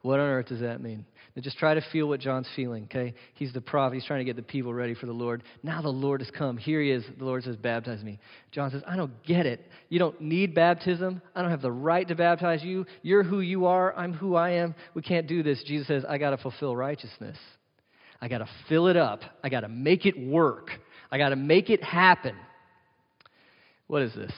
What 0.02 0.20
on 0.20 0.28
earth 0.28 0.48
does 0.48 0.62
that 0.62 0.82
mean? 0.82 1.06
Just 1.38 1.58
try 1.58 1.74
to 1.74 1.82
feel 1.94 2.08
what 2.08 2.20
John's 2.20 2.50
feeling, 2.56 2.84
okay? 2.86 3.14
He's 3.36 3.54
the 3.54 3.62
prophet. 3.62 3.96
He's 3.96 4.06
trying 4.06 4.20
to 4.20 4.26
get 4.26 4.36
the 4.36 4.42
people 4.42 4.74
ready 4.74 4.94
for 4.94 5.06
the 5.06 5.14
Lord. 5.14 5.44
Now 5.64 5.82
the 5.82 5.88
Lord 5.88 6.20
has 6.20 6.30
come. 6.32 6.58
Here 6.58 6.82
he 6.82 6.92
is. 6.92 7.06
The 7.18 7.24
Lord 7.24 7.44
says, 7.44 7.56
Baptize 7.56 8.04
me. 8.04 8.20
John 8.52 8.72
says, 8.72 8.82
I 8.86 8.98
don't 8.98 9.12
get 9.24 9.46
it. 9.46 9.66
You 9.88 10.00
don't 10.00 10.20
need 10.20 10.54
baptism. 10.54 11.22
I 11.34 11.42
don't 11.42 11.52
have 11.52 11.62
the 11.62 11.72
right 11.72 12.06
to 12.08 12.16
baptize 12.16 12.62
you. 12.62 12.86
You're 13.04 13.24
who 13.24 13.40
you 13.40 13.68
are. 13.68 13.96
I'm 13.96 14.14
who 14.14 14.36
I 14.36 14.52
am. 14.52 14.76
We 14.94 15.02
can't 15.02 15.28
do 15.28 15.42
this. 15.42 15.64
Jesus 15.66 15.88
says, 15.88 16.04
I 16.08 16.18
got 16.18 16.32
to 16.32 16.38
fulfill 16.38 16.76
righteousness. 16.76 17.38
I 18.22 18.28
got 18.28 18.40
to 18.40 18.50
fill 18.68 18.88
it 18.88 18.98
up. 18.98 19.22
I 19.42 19.50
got 19.50 19.62
to 19.62 19.70
make 19.70 20.06
it 20.06 20.20
work. 20.20 20.72
I 21.12 21.18
got 21.18 21.30
to 21.30 21.38
make 21.38 21.70
it 21.70 21.84
happen. 21.84 22.36
What 23.88 24.02
is 24.02 24.14
this? 24.14 24.34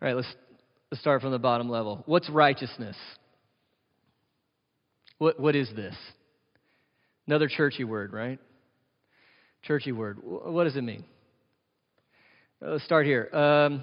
All 0.00 0.08
right, 0.08 0.16
let's, 0.16 0.34
let's 0.90 1.00
start 1.00 1.20
from 1.20 1.32
the 1.32 1.38
bottom 1.38 1.68
level. 1.68 2.02
What's 2.06 2.30
righteousness? 2.30 2.96
What, 5.18 5.38
what 5.38 5.54
is 5.54 5.68
this? 5.74 5.94
Another 7.26 7.48
churchy 7.48 7.84
word, 7.84 8.12
right? 8.12 8.38
Churchy 9.62 9.92
word. 9.92 10.18
What 10.22 10.64
does 10.64 10.76
it 10.76 10.82
mean? 10.82 11.04
Uh, 12.64 12.72
let's 12.72 12.84
start 12.84 13.06
here. 13.06 13.34
Um, 13.34 13.82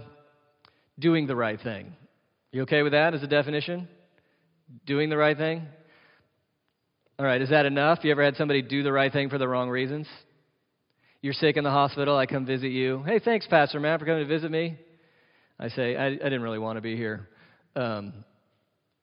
doing 0.99 1.27
the 1.27 1.35
right 1.35 1.59
thing. 1.59 1.93
You 2.51 2.63
okay 2.63 2.83
with 2.83 2.91
that 2.91 3.13
as 3.13 3.23
a 3.23 3.27
definition? 3.27 3.87
Doing 4.85 5.09
the 5.09 5.17
right 5.17 5.37
thing? 5.37 5.65
All 7.17 7.25
right, 7.25 7.41
is 7.41 7.49
that 7.49 7.65
enough? 7.65 7.99
You 8.03 8.11
ever 8.11 8.23
had 8.23 8.35
somebody 8.35 8.61
do 8.61 8.83
the 8.83 8.91
right 8.91 9.11
thing 9.11 9.29
for 9.29 9.37
the 9.37 9.47
wrong 9.47 9.69
reasons? 9.69 10.07
You're 11.21 11.33
sick 11.33 11.55
in 11.55 11.63
the 11.63 11.69
hospital, 11.69 12.17
I 12.17 12.25
come 12.25 12.45
visit 12.45 12.69
you. 12.69 13.03
Hey, 13.03 13.19
thanks, 13.19 13.47
Pastor 13.47 13.79
Matt, 13.79 13.99
for 13.99 14.05
coming 14.05 14.23
to 14.23 14.27
visit 14.27 14.49
me. 14.49 14.77
I 15.59 15.69
say, 15.69 15.95
I, 15.95 16.07
I 16.07 16.09
didn't 16.09 16.41
really 16.41 16.57
want 16.57 16.77
to 16.77 16.81
be 16.81 16.95
here. 16.95 17.29
Um, 17.75 18.13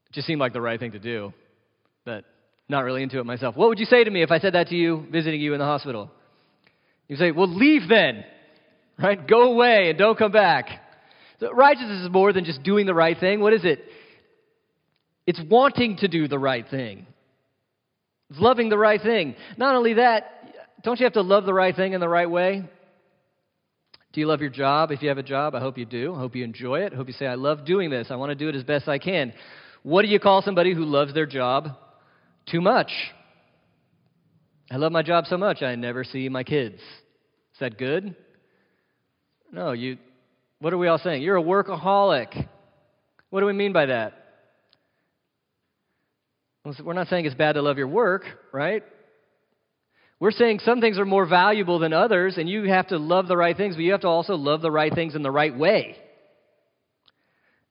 it 0.08 0.12
just 0.12 0.26
seemed 0.26 0.40
like 0.40 0.52
the 0.52 0.60
right 0.60 0.80
thing 0.80 0.92
to 0.92 0.98
do 0.98 1.32
but 2.08 2.24
not 2.70 2.84
really 2.84 3.02
into 3.02 3.18
it 3.18 3.26
myself. 3.26 3.54
What 3.54 3.68
would 3.68 3.78
you 3.78 3.84
say 3.84 4.02
to 4.02 4.10
me 4.10 4.22
if 4.22 4.30
I 4.30 4.38
said 4.38 4.54
that 4.54 4.68
to 4.68 4.74
you 4.74 5.04
visiting 5.12 5.42
you 5.42 5.52
in 5.52 5.58
the 5.58 5.66
hospital? 5.66 6.10
You 7.06 7.16
say, 7.16 7.32
well, 7.32 7.54
leave 7.54 7.82
then, 7.86 8.24
right? 8.98 9.28
Go 9.28 9.52
away 9.52 9.90
and 9.90 9.98
don't 9.98 10.16
come 10.16 10.32
back. 10.32 10.70
So 11.38 11.52
righteousness 11.52 12.00
is 12.00 12.10
more 12.10 12.32
than 12.32 12.46
just 12.46 12.62
doing 12.62 12.86
the 12.86 12.94
right 12.94 13.18
thing. 13.18 13.40
What 13.40 13.52
is 13.52 13.62
it? 13.62 13.84
It's 15.26 15.40
wanting 15.50 15.98
to 15.98 16.08
do 16.08 16.28
the 16.28 16.38
right 16.38 16.64
thing. 16.66 17.06
It's 18.30 18.40
loving 18.40 18.70
the 18.70 18.78
right 18.78 19.02
thing. 19.02 19.34
Not 19.58 19.74
only 19.74 19.94
that, 19.94 20.82
don't 20.82 20.98
you 20.98 21.04
have 21.04 21.12
to 21.12 21.20
love 21.20 21.44
the 21.44 21.52
right 21.52 21.76
thing 21.76 21.92
in 21.92 22.00
the 22.00 22.08
right 22.08 22.30
way? 22.30 22.62
Do 24.14 24.20
you 24.20 24.26
love 24.26 24.40
your 24.40 24.48
job? 24.48 24.92
If 24.92 25.02
you 25.02 25.10
have 25.10 25.18
a 25.18 25.22
job, 25.22 25.54
I 25.54 25.60
hope 25.60 25.76
you 25.76 25.84
do. 25.84 26.14
I 26.14 26.20
hope 26.20 26.34
you 26.34 26.44
enjoy 26.44 26.80
it. 26.80 26.94
I 26.94 26.96
hope 26.96 27.08
you 27.08 27.12
say, 27.12 27.26
I 27.26 27.34
love 27.34 27.66
doing 27.66 27.90
this. 27.90 28.06
I 28.10 28.16
want 28.16 28.30
to 28.30 28.34
do 28.34 28.48
it 28.48 28.54
as 28.54 28.64
best 28.64 28.88
I 28.88 28.98
can. 28.98 29.34
What 29.82 30.02
do 30.02 30.08
you 30.08 30.18
call 30.18 30.40
somebody 30.40 30.74
who 30.74 30.86
loves 30.86 31.12
their 31.12 31.26
job? 31.26 31.68
Too 32.50 32.60
much. 32.60 32.90
I 34.70 34.76
love 34.76 34.92
my 34.92 35.02
job 35.02 35.26
so 35.26 35.38
much 35.38 35.62
I 35.62 35.74
never 35.76 36.04
see 36.04 36.28
my 36.28 36.44
kids. 36.44 36.76
Is 36.76 37.60
that 37.60 37.78
good? 37.78 38.14
No, 39.50 39.72
you 39.72 39.98
what 40.60 40.72
are 40.72 40.78
we 40.78 40.88
all 40.88 40.98
saying? 40.98 41.22
You're 41.22 41.36
a 41.36 41.42
workaholic. 41.42 42.48
What 43.30 43.40
do 43.40 43.46
we 43.46 43.52
mean 43.52 43.72
by 43.72 43.86
that? 43.86 44.14
We're 46.82 46.92
not 46.92 47.08
saying 47.08 47.24
it's 47.24 47.34
bad 47.34 47.52
to 47.52 47.62
love 47.62 47.78
your 47.78 47.88
work, 47.88 48.24
right? 48.52 48.82
We're 50.20 50.32
saying 50.32 50.60
some 50.64 50.80
things 50.80 50.98
are 50.98 51.04
more 51.04 51.26
valuable 51.26 51.78
than 51.78 51.92
others, 51.92 52.36
and 52.38 52.48
you 52.48 52.64
have 52.64 52.88
to 52.88 52.98
love 52.98 53.28
the 53.28 53.36
right 53.36 53.56
things, 53.56 53.76
but 53.76 53.82
you 53.82 53.92
have 53.92 54.00
to 54.00 54.08
also 54.08 54.34
love 54.34 54.60
the 54.60 54.70
right 54.70 54.92
things 54.92 55.14
in 55.14 55.22
the 55.22 55.30
right 55.30 55.56
way. 55.56 55.96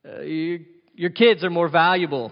Uh, 0.07 0.21
you, 0.21 0.65
your 0.95 1.09
kids 1.09 1.43
are 1.43 1.49
more 1.49 1.67
valuable 1.67 2.31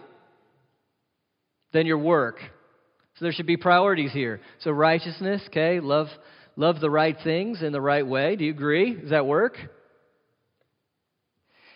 than 1.76 1.86
your 1.86 1.98
work. 1.98 2.40
So 2.40 3.26
there 3.26 3.34
should 3.34 3.46
be 3.46 3.58
priorities 3.58 4.14
here. 4.14 4.40
So 4.62 4.72
righteousness, 4.72 5.42
okay, 5.48 5.82
love 5.82 6.08
love 6.56 6.80
the 6.80 6.90
right 6.90 7.18
things 7.22 7.62
in 7.62 7.74
the 7.74 7.82
right 7.82 8.08
way. 8.08 8.38
Do 8.38 8.46
you 8.46 8.52
agree? 8.52 8.96
Does 8.96 9.10
that 9.10 9.26
work? 9.26 9.58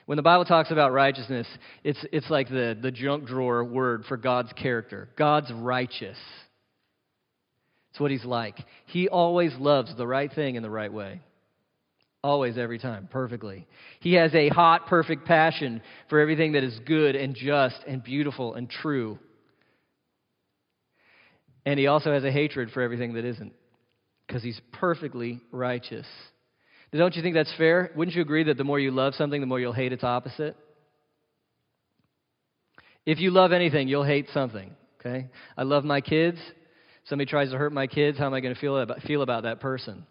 When 0.05 0.15
the 0.15 0.23
Bible 0.23 0.45
talks 0.45 0.71
about 0.71 0.93
righteousness, 0.93 1.45
it's, 1.83 2.03
it's 2.11 2.29
like 2.29 2.47
the, 2.47 2.77
the 2.81 2.91
junk 2.91 3.27
drawer 3.27 3.63
word 3.63 4.05
for 4.07 4.17
God's 4.17 4.51
character. 4.53 5.09
God's 5.17 5.51
righteous. 5.53 6.17
It's 7.91 7.99
what 7.99 8.09
he's 8.09 8.25
like. 8.25 8.55
He 8.87 9.09
always 9.09 9.53
loves 9.59 9.95
the 9.97 10.07
right 10.07 10.31
thing 10.33 10.55
in 10.55 10.63
the 10.63 10.69
right 10.69 10.91
way. 10.91 11.21
Always, 12.23 12.57
every 12.57 12.79
time, 12.79 13.07
perfectly. 13.11 13.67
He 13.99 14.13
has 14.13 14.33
a 14.33 14.49
hot, 14.49 14.87
perfect 14.87 15.25
passion 15.25 15.81
for 16.09 16.19
everything 16.19 16.53
that 16.53 16.63
is 16.63 16.79
good 16.85 17.15
and 17.15 17.35
just 17.35 17.77
and 17.85 18.01
beautiful 18.01 18.55
and 18.55 18.69
true. 18.69 19.19
And 21.69 21.77
he 21.77 21.85
also 21.85 22.11
has 22.11 22.23
a 22.23 22.31
hatred 22.31 22.71
for 22.71 22.81
everything 22.81 23.13
that 23.13 23.25
isn't, 23.25 23.53
because 24.25 24.41
he's 24.41 24.59
perfectly 24.71 25.39
righteous. 25.51 26.07
Don't 26.91 27.15
you 27.15 27.21
think 27.21 27.35
that's 27.35 27.53
fair? 27.59 27.91
Wouldn't 27.95 28.15
you 28.15 28.23
agree 28.23 28.45
that 28.45 28.57
the 28.57 28.63
more 28.63 28.79
you 28.79 28.89
love 28.89 29.13
something, 29.13 29.39
the 29.39 29.45
more 29.45 29.59
you'll 29.59 29.71
hate 29.71 29.93
its 29.93 30.03
opposite? 30.03 30.57
If 33.05 33.19
you 33.19 33.29
love 33.29 33.51
anything, 33.51 33.87
you'll 33.87 34.03
hate 34.03 34.25
something. 34.33 34.71
Okay? 34.99 35.27
I 35.55 35.61
love 35.61 35.83
my 35.83 36.01
kids. 36.01 36.39
Somebody 37.05 37.29
tries 37.29 37.51
to 37.51 37.57
hurt 37.59 37.71
my 37.71 37.85
kids. 37.85 38.17
How 38.17 38.25
am 38.25 38.33
I 38.33 38.39
going 38.39 38.55
to 38.55 38.59
feel 38.59 38.75
about, 38.75 39.01
feel 39.01 39.21
about 39.21 39.43
that 39.43 39.59
person? 39.59 40.07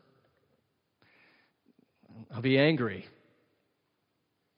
I'll 2.32 2.40
be 2.40 2.56
angry. 2.56 3.04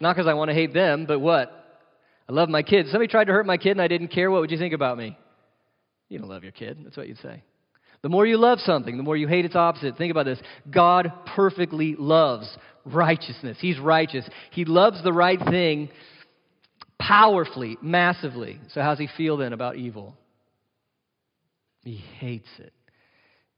Not 0.00 0.16
because 0.16 0.28
I 0.28 0.34
want 0.34 0.50
to 0.50 0.54
hate 0.54 0.74
them, 0.74 1.06
but 1.06 1.18
what? 1.18 1.50
I 2.28 2.32
love 2.34 2.50
my 2.50 2.62
kids. 2.62 2.90
Somebody 2.90 3.08
tried 3.08 3.28
to 3.28 3.32
hurt 3.32 3.46
my 3.46 3.56
kid 3.56 3.70
and 3.70 3.80
I 3.80 3.88
didn't 3.88 4.08
care. 4.08 4.30
What 4.30 4.42
would 4.42 4.50
you 4.50 4.58
think 4.58 4.74
about 4.74 4.98
me? 4.98 5.16
You 6.10 6.18
don't 6.18 6.28
love 6.28 6.42
your 6.42 6.52
kid. 6.52 6.78
That's 6.84 6.96
what 6.96 7.08
you'd 7.08 7.18
say. 7.18 7.42
The 8.02 8.08
more 8.08 8.26
you 8.26 8.36
love 8.36 8.58
something, 8.60 8.96
the 8.96 9.02
more 9.02 9.16
you 9.16 9.28
hate 9.28 9.44
its 9.44 9.56
opposite. 9.56 9.96
Think 9.96 10.10
about 10.10 10.26
this 10.26 10.40
God 10.70 11.10
perfectly 11.34 11.96
loves 11.98 12.54
righteousness. 12.84 13.56
He's 13.60 13.78
righteous. 13.78 14.28
He 14.50 14.64
loves 14.64 15.02
the 15.02 15.12
right 15.12 15.38
thing 15.38 15.88
powerfully, 16.98 17.78
massively. 17.80 18.60
So, 18.74 18.82
how's 18.82 18.98
he 18.98 19.08
feel 19.16 19.36
then 19.38 19.52
about 19.52 19.76
evil? 19.76 20.16
He 21.84 21.96
hates 21.96 22.48
it. 22.58 22.72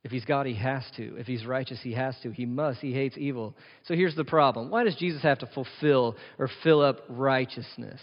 If 0.04 0.10
he's 0.10 0.24
God, 0.24 0.46
he 0.46 0.54
has 0.54 0.82
to. 0.96 1.16
If 1.16 1.26
he's 1.26 1.46
righteous, 1.46 1.78
he 1.82 1.92
has 1.92 2.16
to. 2.22 2.30
He 2.32 2.44
must. 2.44 2.80
He 2.80 2.92
hates 2.92 3.16
evil. 3.16 3.56
So 3.84 3.94
here's 3.94 4.16
the 4.16 4.24
problem 4.24 4.70
why 4.70 4.84
does 4.84 4.96
Jesus 4.96 5.22
have 5.22 5.38
to 5.40 5.46
fulfill 5.46 6.16
or 6.38 6.50
fill 6.62 6.80
up 6.80 7.00
righteousness? 7.08 8.00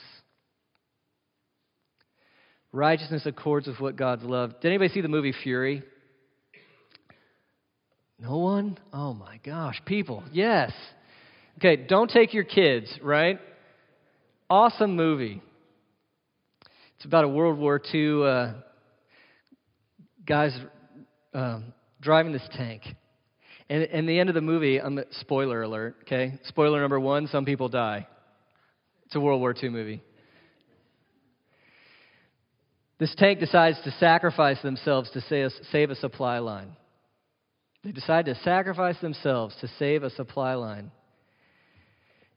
Righteousness 2.72 3.26
accords 3.26 3.68
with 3.68 3.80
what 3.80 3.96
God's 3.96 4.24
love. 4.24 4.60
Did 4.62 4.68
anybody 4.68 4.94
see 4.94 5.02
the 5.02 5.08
movie 5.08 5.34
Fury? 5.44 5.84
No 8.20 8.38
one? 8.38 8.78
Oh 8.94 9.14
my 9.14 9.40
gosh. 9.44 9.82
People, 9.86 10.24
yes. 10.32 10.72
Okay, 11.58 11.76
don't 11.88 12.10
take 12.10 12.34
your 12.34 12.44
kids, 12.44 12.88
right? 13.02 13.40
Awesome 14.50 14.96
movie. 14.96 15.42
It's 16.98 17.06
about 17.06 17.24
a 17.24 17.28
World 17.28 17.58
War 17.58 17.82
II 17.94 18.24
uh, 18.24 18.54
guys 20.26 20.58
um, 21.34 21.74
driving 22.02 22.34
this 22.34 22.48
tank. 22.54 22.84
And, 23.70 23.84
and 23.84 24.10
the 24.10 24.20
end 24.20 24.30
of 24.30 24.36
the 24.36 24.42
movie, 24.42 24.80
I'm, 24.80 25.00
spoiler 25.12 25.62
alert, 25.62 25.98
okay? 26.04 26.40
Spoiler 26.46 26.82
number 26.82 27.00
one 27.00 27.28
some 27.28 27.46
people 27.46 27.70
die. 27.70 28.08
It's 29.06 29.16
a 29.16 29.20
World 29.20 29.40
War 29.40 29.56
II 29.62 29.70
movie. 29.70 30.04
This 33.00 33.16
tank 33.16 33.40
decides 33.40 33.78
to 33.84 33.92
sacrifice 33.92 34.62
themselves 34.62 35.10
to 35.12 35.22
save, 35.72 35.90
a 35.90 35.96
supply 35.96 36.40
line. 36.40 36.76
They 37.84 37.94
decide 37.94 38.26
to 38.26 38.36
sacrifice 38.44 39.00
themselves 39.00 39.56
to 39.62 39.70
save 39.80 40.04
a 40.04 40.10
supply 40.10 40.56
line. 40.56 40.92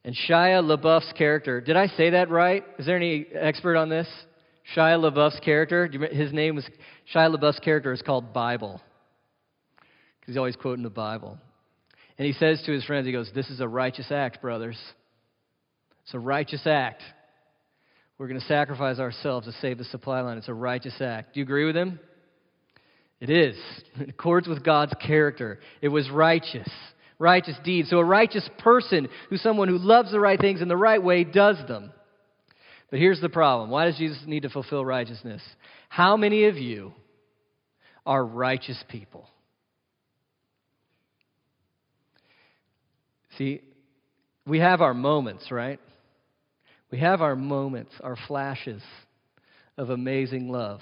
And 0.04 0.16
Shia 0.28 0.62
LaBeouf's 0.62 1.12
character, 1.18 1.60
did 1.60 1.76
I 1.76 1.88
say 1.88 2.10
that 2.10 2.30
right? 2.30 2.64
Is 2.78 2.86
there 2.86 2.96
any 2.96 3.26
expert 3.34 3.76
on 3.76 3.88
this? 3.88 4.06
Shia 4.76 5.00
LaBeouf's 5.00 5.40
character, 5.40 5.88
his 6.12 6.32
name 6.32 6.54
was, 6.54 6.64
Shia 7.12 7.34
LaBeouf's 7.34 7.58
character 7.58 7.92
is 7.92 8.02
called 8.02 8.32
Bible. 8.32 8.80
Because 10.20 10.34
he's 10.34 10.36
always 10.36 10.56
quoting 10.56 10.84
the 10.84 10.90
Bible. 10.90 11.38
And 12.18 12.26
he 12.26 12.32
says 12.34 12.62
to 12.66 12.72
his 12.72 12.84
friends, 12.84 13.06
he 13.06 13.12
goes, 13.12 13.30
This 13.34 13.50
is 13.50 13.58
a 13.58 13.66
righteous 13.66 14.12
act, 14.12 14.40
brothers. 14.40 14.78
It's 16.04 16.14
a 16.14 16.20
righteous 16.20 16.62
act. 16.66 17.02
We're 18.22 18.28
going 18.28 18.40
to 18.40 18.46
sacrifice 18.46 19.00
ourselves 19.00 19.48
to 19.48 19.52
save 19.60 19.78
the 19.78 19.84
supply 19.84 20.20
line. 20.20 20.38
It's 20.38 20.46
a 20.46 20.54
righteous 20.54 20.94
act. 21.00 21.34
Do 21.34 21.40
you 21.40 21.44
agree 21.44 21.64
with 21.64 21.76
him? 21.76 21.98
It 23.18 23.30
is. 23.30 23.56
It 23.98 24.10
accords 24.10 24.46
with 24.46 24.62
God's 24.62 24.92
character. 25.04 25.58
It 25.80 25.88
was 25.88 26.08
righteous. 26.08 26.70
Righteous 27.18 27.56
deeds. 27.64 27.90
So 27.90 27.98
a 27.98 28.04
righteous 28.04 28.48
person 28.58 29.08
who's 29.28 29.42
someone 29.42 29.66
who 29.66 29.76
loves 29.76 30.12
the 30.12 30.20
right 30.20 30.40
things 30.40 30.62
in 30.62 30.68
the 30.68 30.76
right 30.76 31.02
way 31.02 31.24
does 31.24 31.56
them. 31.66 31.92
But 32.90 33.00
here's 33.00 33.20
the 33.20 33.28
problem. 33.28 33.70
Why 33.70 33.86
does 33.86 33.98
Jesus 33.98 34.22
need 34.24 34.44
to 34.44 34.50
fulfill 34.50 34.84
righteousness? 34.84 35.42
How 35.88 36.16
many 36.16 36.44
of 36.44 36.56
you 36.56 36.92
are 38.06 38.24
righteous 38.24 38.80
people? 38.88 39.28
See, 43.36 43.62
we 44.46 44.60
have 44.60 44.80
our 44.80 44.94
moments, 44.94 45.50
right? 45.50 45.80
We 46.92 46.98
have 46.98 47.22
our 47.22 47.34
moments, 47.34 47.92
our 48.02 48.16
flashes 48.28 48.82
of 49.78 49.88
amazing 49.88 50.50
love. 50.50 50.80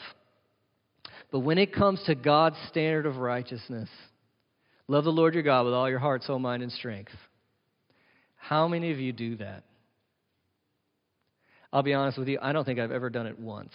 But 1.31 1.41
when 1.41 1.57
it 1.57 1.73
comes 1.73 2.03
to 2.07 2.17
God's 2.17 2.57
standard 2.69 3.07
of 3.07 3.19
righteousness, 3.19 3.89
love 4.89 5.05
the 5.05 5.11
Lord 5.11 5.35
your 5.35 5.45
God 5.45 5.65
with 5.65 5.73
all 5.73 5.89
your 5.89 6.01
heart, 6.01 6.25
soul, 6.25 6.41
mind, 6.41 6.65
and 6.65 6.73
strength. 6.73 7.13
How 8.37 8.67
many 8.67 8.91
of 8.91 8.99
you 8.99 9.13
do 9.13 9.37
that? 9.37 9.63
I'll 11.73 11.85
be 11.85 11.95
honest 11.95 12.19
with 12.19 12.27
you, 12.27 12.41
I 12.43 12.53
don't 12.53 12.65
think 12.65 12.81
I've 12.81 12.91
ever 12.91 13.09
done 13.09 13.29
it 13.29 13.39
once. 13.39 13.73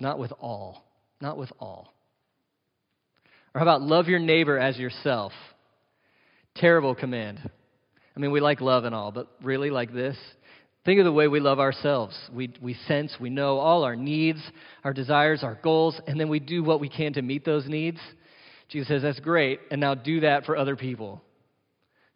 Not 0.00 0.18
with 0.18 0.32
all. 0.40 0.84
Not 1.20 1.38
with 1.38 1.52
all. 1.60 1.94
Or 3.54 3.60
how 3.60 3.64
about 3.64 3.82
love 3.82 4.08
your 4.08 4.18
neighbor 4.18 4.58
as 4.58 4.76
yourself? 4.76 5.30
Terrible 6.56 6.96
command. 6.96 7.38
I 8.16 8.18
mean, 8.18 8.32
we 8.32 8.40
like 8.40 8.60
love 8.60 8.84
and 8.84 8.94
all, 8.94 9.12
but 9.12 9.28
really 9.40 9.70
like 9.70 9.92
this? 9.92 10.16
Think 10.84 10.98
of 10.98 11.04
the 11.04 11.12
way 11.12 11.28
we 11.28 11.40
love 11.40 11.60
ourselves. 11.60 12.18
We, 12.32 12.54
we 12.60 12.74
sense, 12.88 13.14
we 13.20 13.28
know 13.28 13.58
all 13.58 13.84
our 13.84 13.96
needs, 13.96 14.40
our 14.82 14.94
desires, 14.94 15.42
our 15.42 15.58
goals, 15.62 16.00
and 16.06 16.18
then 16.18 16.28
we 16.30 16.40
do 16.40 16.64
what 16.64 16.80
we 16.80 16.88
can 16.88 17.12
to 17.14 17.22
meet 17.22 17.44
those 17.44 17.66
needs. 17.66 17.98
Jesus 18.70 18.88
says, 18.88 19.02
That's 19.02 19.20
great, 19.20 19.60
and 19.70 19.80
now 19.80 19.94
do 19.94 20.20
that 20.20 20.46
for 20.46 20.56
other 20.56 20.76
people. 20.76 21.22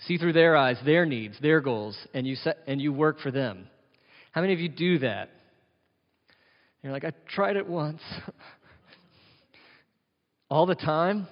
See 0.07 0.17
through 0.17 0.33
their 0.33 0.57
eyes, 0.57 0.79
their 0.85 1.05
needs, 1.05 1.37
their 1.41 1.61
goals, 1.61 1.97
and 2.15 2.27
you, 2.27 2.37
set, 2.37 2.59
and 2.67 2.81
you 2.81 2.93
work 2.93 3.21
for 3.21 3.31
them. 3.31 3.69
How 4.33 4.41
many 4.41 4.55
of 4.55 4.61
you 4.61 4.69
do 4.69 4.99
that? 5.01 5.31
You're 6.83 6.93
like, 6.93 7.05
I 7.05 7.13
tried 7.29 7.57
it 7.57 7.67
once. 7.67 8.01
all 10.51 10.67
the 10.67 10.75
time? 10.75 11.27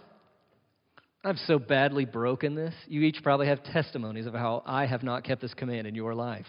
I've 1.24 1.36
so 1.46 1.58
badly 1.58 2.04
broken 2.04 2.54
this. 2.54 2.74
You 2.88 3.02
each 3.02 3.22
probably 3.22 3.46
have 3.46 3.62
testimonies 3.64 4.26
of 4.26 4.34
how 4.34 4.62
I 4.66 4.86
have 4.86 5.02
not 5.02 5.24
kept 5.24 5.40
this 5.40 5.54
command 5.54 5.86
in 5.86 5.94
your 5.94 6.14
life. 6.14 6.46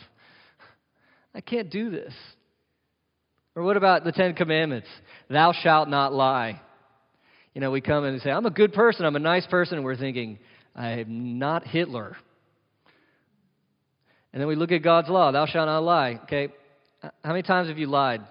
I 1.36 1.42
can't 1.42 1.70
do 1.70 1.90
this. 1.90 2.14
Or 3.56 3.64
what 3.64 3.78
about 3.78 4.04
the 4.04 4.12
Ten 4.12 4.34
Commandments? 4.34 4.88
Thou 5.30 5.54
shalt 5.54 5.88
not 5.88 6.14
lie. 6.14 6.60
You 7.54 7.62
know, 7.62 7.70
we 7.70 7.82
come 7.82 8.04
in 8.06 8.14
and 8.14 8.22
say, 8.22 8.32
I'm 8.32 8.46
a 8.46 8.52
good 8.52 8.74
person, 8.74 9.06
I'm 9.06 9.16
a 9.16 9.20
nice 9.20 9.46
person, 9.46 9.78
and 9.78 9.86
we're 9.86 9.96
thinking, 9.96 10.40
I'm 10.76 11.38
not 11.38 11.68
Hitler. 11.68 12.18
And 14.32 14.42
then 14.42 14.48
we 14.48 14.56
look 14.56 14.72
at 14.72 14.82
God's 14.82 15.10
law, 15.10 15.32
thou 15.32 15.46
shalt 15.46 15.68
not 15.68 15.84
lie. 15.84 16.20
Okay, 16.24 16.50
how 17.02 17.30
many 17.30 17.44
times 17.44 17.70
have 17.70 17.78
you 17.78 17.88
lied? 17.88 18.22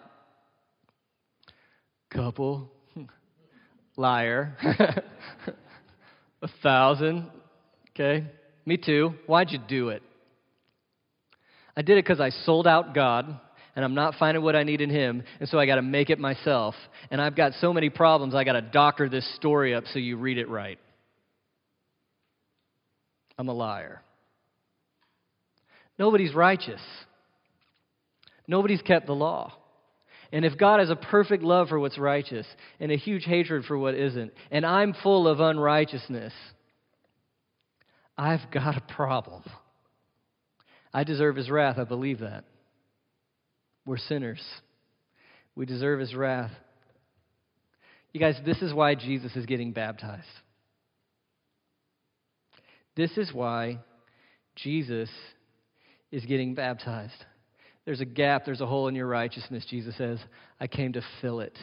Couple. 2.11 2.69
Liar. 3.97 4.57
a 6.43 6.49
thousand. 6.63 7.31
Okay, 7.91 8.27
me 8.67 8.77
too. 8.77 9.15
Why'd 9.27 9.51
you 9.51 9.59
do 9.69 9.91
it? 9.91 10.03
I 11.77 11.83
did 11.83 11.99
it 11.99 12.05
because 12.05 12.21
I 12.21 12.31
sold 12.45 12.67
out 12.67 12.95
God 12.95 13.39
and 13.75 13.85
I'm 13.85 13.95
not 13.95 14.15
finding 14.19 14.43
what 14.43 14.55
I 14.55 14.65
need 14.65 14.83
in 14.83 14.91
Him, 14.91 15.23
and 15.41 15.49
so 15.49 15.59
I 15.59 15.65
got 15.65 15.77
to 15.77 15.83
make 15.83 16.11
it 16.11 16.19
myself. 16.19 16.75
And 17.11 17.21
I've 17.21 17.35
got 17.35 17.53
so 17.55 17.73
many 17.73 17.89
problems, 17.89 18.35
I 18.35 18.45
got 18.45 18.53
to 18.53 18.61
doctor 18.61 19.09
this 19.09 19.27
story 19.37 19.75
up 19.75 19.85
so 19.93 19.99
you 19.99 20.19
read 20.19 20.37
it 20.37 20.49
right. 20.49 20.79
I'm 23.39 23.49
a 23.49 23.55
liar. 23.55 24.03
Nobody's 25.99 26.35
righteous. 26.35 26.81
Nobody's 28.47 28.83
kept 28.83 29.07
the 29.07 29.15
law. 29.15 29.55
And 30.33 30.45
if 30.45 30.59
God 30.59 30.81
has 30.81 30.91
a 30.91 30.97
perfect 30.97 31.43
love 31.43 31.69
for 31.69 31.79
what's 31.79 31.99
righteous 31.99 32.47
and 32.81 32.91
a 32.91 32.97
huge 32.97 33.25
hatred 33.25 33.65
for 33.65 33.77
what 33.77 33.95
isn't, 33.95 34.33
and 34.51 34.65
I'm 34.65 34.95
full 35.03 35.29
of 35.29 35.41
unrighteousness, 35.41 36.33
I've 38.17 38.51
got 38.51 38.77
a 38.77 38.95
problem. 38.95 39.43
I 40.95 41.05
deserve 41.05 41.37
his 41.37 41.51
wrath. 41.51 41.79
I 41.79 41.85
believe 41.85 42.21
that. 42.21 42.45
We're 43.87 43.99
sinners. 43.99 44.43
We 45.55 45.67
deserve 45.67 46.01
his 46.01 46.15
wrath. 46.15 46.53
You 48.13 48.21
guys, 48.21 48.37
this 48.45 48.61
is 48.61 48.75
why 48.75 48.95
Jesus 48.95 49.35
is 49.37 49.47
getting 49.47 49.73
baptized. 49.73 50.27
This 52.95 53.17
is 53.17 53.33
why 53.33 53.79
Jesus 54.55 55.09
is 56.11 56.25
getting 56.27 56.55
baptized. 56.55 57.25
There's 57.85 58.01
a 58.01 58.07
gap, 58.07 58.45
there's 58.45 58.61
a 58.61 58.67
hole 58.67 58.89
in 58.89 58.95
your 58.95 59.07
righteousness, 59.07 59.65
Jesus 59.69 59.97
says. 59.97 60.21
I 60.61 60.67
came 60.67 60.93
to 60.93 61.03
fill 61.21 61.41
it. 61.41 61.57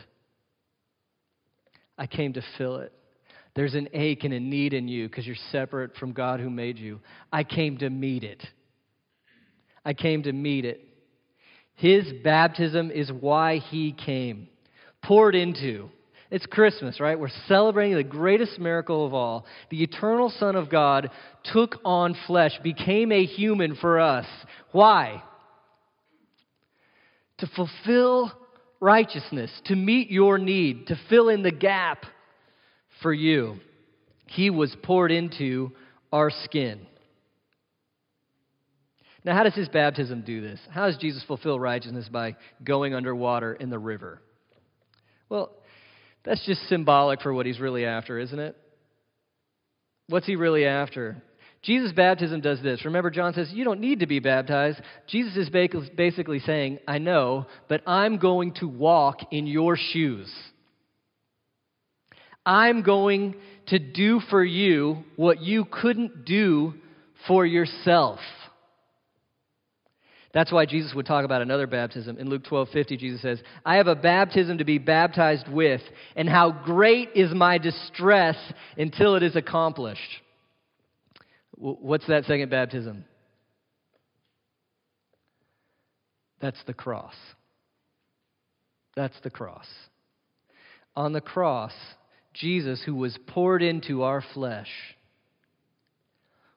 I 1.97 2.07
came 2.07 2.33
to 2.33 2.41
fill 2.57 2.77
it. 2.77 2.91
There's 3.55 3.75
an 3.75 3.89
ache 3.93 4.23
and 4.23 4.33
a 4.33 4.39
need 4.39 4.73
in 4.73 4.87
you 4.87 5.07
because 5.07 5.25
you're 5.25 5.35
separate 5.51 5.95
from 5.97 6.13
God 6.13 6.39
who 6.39 6.49
made 6.49 6.77
you. 6.77 6.99
I 7.31 7.43
came 7.43 7.77
to 7.77 7.89
meet 7.89 8.23
it. 8.23 8.43
I 9.85 9.93
came 9.93 10.23
to 10.23 10.31
meet 10.31 10.65
it. 10.65 10.81
His 11.75 12.11
baptism 12.23 12.91
is 12.91 13.11
why 13.11 13.57
he 13.57 13.93
came, 13.93 14.49
poured 15.03 15.35
into. 15.35 15.89
It's 16.29 16.45
Christmas, 16.45 16.99
right? 16.99 17.19
We're 17.19 17.29
celebrating 17.47 17.95
the 17.95 18.03
greatest 18.03 18.59
miracle 18.59 19.05
of 19.05 19.13
all. 19.13 19.45
The 19.71 19.81
eternal 19.81 20.29
Son 20.29 20.55
of 20.55 20.69
God 20.69 21.09
took 21.45 21.77
on 21.83 22.15
flesh, 22.27 22.51
became 22.61 23.11
a 23.11 23.25
human 23.25 23.75
for 23.75 23.99
us. 23.99 24.27
Why? 24.71 25.23
To 27.39 27.47
fulfill 27.55 28.31
righteousness, 28.79 29.49
to 29.65 29.75
meet 29.75 30.11
your 30.11 30.37
need, 30.37 30.87
to 30.87 30.99
fill 31.09 31.29
in 31.29 31.41
the 31.41 31.51
gap 31.51 32.03
for 33.01 33.13
you. 33.13 33.55
He 34.27 34.49
was 34.49 34.75
poured 34.83 35.11
into 35.11 35.71
our 36.11 36.29
skin. 36.43 36.85
Now, 39.25 39.35
how 39.35 39.43
does 39.43 39.55
his 39.55 39.67
baptism 39.67 40.21
do 40.21 40.41
this? 40.41 40.59
How 40.69 40.85
does 40.85 40.97
Jesus 40.97 41.23
fulfill 41.27 41.59
righteousness 41.59 42.07
by 42.09 42.35
going 42.63 42.93
underwater 42.93 43.53
in 43.53 43.69
the 43.69 43.79
river? 43.79 44.21
Well, 45.27 45.51
that's 46.23 46.45
just 46.45 46.67
symbolic 46.69 47.21
for 47.21 47.33
what 47.33 47.45
he's 47.45 47.59
really 47.59 47.85
after, 47.85 48.17
isn't 48.17 48.39
it? 48.39 48.55
What's 50.07 50.25
he 50.25 50.35
really 50.35 50.65
after? 50.65 51.21
Jesus' 51.61 51.91
baptism 51.91 52.39
does 52.41 52.61
this. 52.61 52.85
Remember, 52.85 53.09
John 53.09 53.33
says, 53.33 53.51
You 53.51 53.65
don't 53.65 53.81
need 53.81 53.99
to 53.99 54.07
be 54.07 54.19
baptized. 54.19 54.79
Jesus 55.07 55.35
is 55.35 55.49
basically 55.49 56.39
saying, 56.39 56.79
I 56.87 56.99
know, 56.99 57.47
but 57.67 57.81
I'm 57.85 58.17
going 58.17 58.53
to 58.55 58.67
walk 58.67 59.19
in 59.31 59.45
your 59.45 59.77
shoes. 59.77 60.33
I'm 62.45 62.81
going 62.81 63.35
to 63.67 63.77
do 63.77 64.21
for 64.29 64.43
you 64.43 65.03
what 65.17 65.41
you 65.41 65.65
couldn't 65.65 66.25
do 66.25 66.73
for 67.27 67.45
yourself. 67.45 68.19
That's 70.31 70.51
why 70.51 70.65
Jesus 70.65 70.93
would 70.93 71.07
talk 71.07 71.25
about 71.25 71.41
another 71.41 71.65
baptism. 71.65 72.17
In 72.17 72.29
Luke 72.29 72.43
12 72.43 72.69
50, 72.69 72.97
Jesus 72.97 73.21
says, 73.21 73.41
I 73.65 73.77
have 73.77 73.87
a 73.87 73.95
baptism 73.95 74.59
to 74.59 74.63
be 74.63 74.77
baptized 74.77 75.47
with, 75.47 75.81
and 76.15 76.29
how 76.29 76.51
great 76.51 77.09
is 77.15 77.33
my 77.33 77.57
distress 77.57 78.37
until 78.77 79.15
it 79.15 79.23
is 79.23 79.35
accomplished. 79.35 80.01
What's 81.55 82.07
that 82.07 82.25
second 82.25 82.49
baptism? 82.49 83.05
That's 86.39 86.61
the 86.67 86.73
cross. 86.73 87.15
That's 88.95 89.19
the 89.23 89.29
cross. 89.29 89.67
On 90.95 91.11
the 91.11 91.21
cross, 91.21 91.73
Jesus, 92.33 92.81
who 92.85 92.95
was 92.95 93.17
poured 93.27 93.61
into 93.61 94.03
our 94.03 94.23
flesh, 94.33 94.69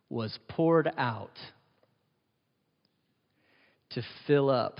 was 0.08 0.38
poured 0.48 0.92
out 0.98 1.30
to 3.94 4.02
fill 4.26 4.50
up, 4.50 4.78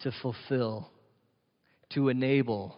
to 0.00 0.12
fulfill, 0.22 0.90
to 1.90 2.08
enable 2.08 2.76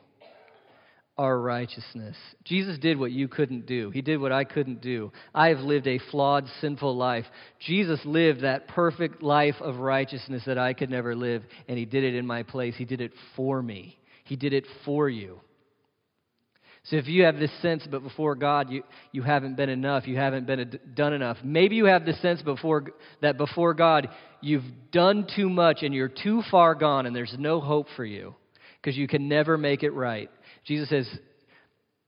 our 1.18 1.38
righteousness. 1.38 2.16
Jesus 2.44 2.78
did 2.78 2.98
what 2.98 3.12
you 3.12 3.28
couldn't 3.28 3.66
do. 3.66 3.90
He 3.90 4.00
did 4.00 4.20
what 4.20 4.32
I 4.32 4.44
couldn't 4.44 4.80
do. 4.80 5.12
I 5.34 5.48
have 5.48 5.58
lived 5.58 5.86
a 5.86 6.00
flawed, 6.10 6.46
sinful 6.60 6.96
life. 6.96 7.26
Jesus 7.60 8.00
lived 8.04 8.42
that 8.42 8.68
perfect 8.68 9.22
life 9.22 9.56
of 9.60 9.76
righteousness 9.76 10.42
that 10.46 10.58
I 10.58 10.72
could 10.72 10.90
never 10.90 11.14
live, 11.14 11.42
and 11.68 11.78
He 11.78 11.84
did 11.84 12.04
it 12.04 12.14
in 12.14 12.26
my 12.26 12.42
place. 12.42 12.74
He 12.76 12.84
did 12.86 13.00
it 13.00 13.12
for 13.36 13.62
me. 13.62 13.98
He 14.24 14.36
did 14.36 14.52
it 14.52 14.66
for 14.84 15.08
you. 15.08 15.40
So 16.84 16.96
if 16.96 17.06
you 17.06 17.24
have 17.24 17.38
this 17.38 17.52
sense, 17.62 17.86
but 17.88 18.02
before 18.02 18.34
God, 18.34 18.68
you, 18.68 18.82
you 19.12 19.22
haven't 19.22 19.56
been 19.56 19.68
enough, 19.68 20.08
you 20.08 20.16
haven't 20.16 20.46
been 20.46 20.80
done 20.94 21.12
enough. 21.12 21.36
Maybe 21.44 21.76
you 21.76 21.84
have 21.84 22.04
this 22.04 22.20
sense 22.20 22.42
before 22.42 22.86
that 23.20 23.38
before 23.38 23.72
God, 23.72 24.08
you've 24.40 24.64
done 24.90 25.28
too 25.36 25.48
much 25.48 25.82
and 25.82 25.94
you're 25.94 26.08
too 26.08 26.42
far 26.50 26.74
gone 26.74 27.06
and 27.06 27.14
there's 27.14 27.34
no 27.38 27.60
hope 27.60 27.86
for 27.94 28.04
you 28.04 28.34
because 28.80 28.96
you 28.96 29.06
can 29.06 29.28
never 29.28 29.56
make 29.56 29.84
it 29.84 29.90
right. 29.90 30.28
Jesus 30.64 30.88
says, 30.88 31.08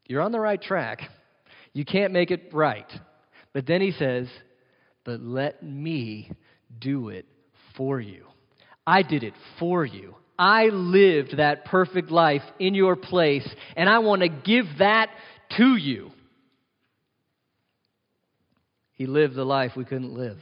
You're 0.06 0.22
on 0.22 0.32
the 0.32 0.40
right 0.40 0.60
track. 0.60 1.02
You 1.72 1.84
can't 1.84 2.12
make 2.12 2.32
it 2.32 2.50
right. 2.52 2.90
But 3.52 3.66
then 3.66 3.80
he 3.80 3.92
says, 3.92 4.26
But 5.04 5.20
let 5.20 5.62
me 5.62 6.32
do 6.80 7.10
it 7.10 7.26
for 7.76 8.00
you. 8.00 8.26
I 8.84 9.02
did 9.02 9.22
it 9.22 9.34
for 9.60 9.84
you. 9.84 10.16
I 10.38 10.66
lived 10.66 11.36
that 11.36 11.64
perfect 11.66 12.10
life 12.10 12.42
in 12.58 12.74
your 12.74 12.96
place, 12.96 13.48
and 13.76 13.88
I 13.88 14.00
want 14.00 14.22
to 14.22 14.28
give 14.28 14.66
that 14.78 15.10
to 15.56 15.76
you. 15.76 16.10
He 18.94 19.06
lived 19.06 19.34
the 19.34 19.44
life 19.44 19.72
we 19.76 19.84
couldn't 19.84 20.14
live. 20.14 20.38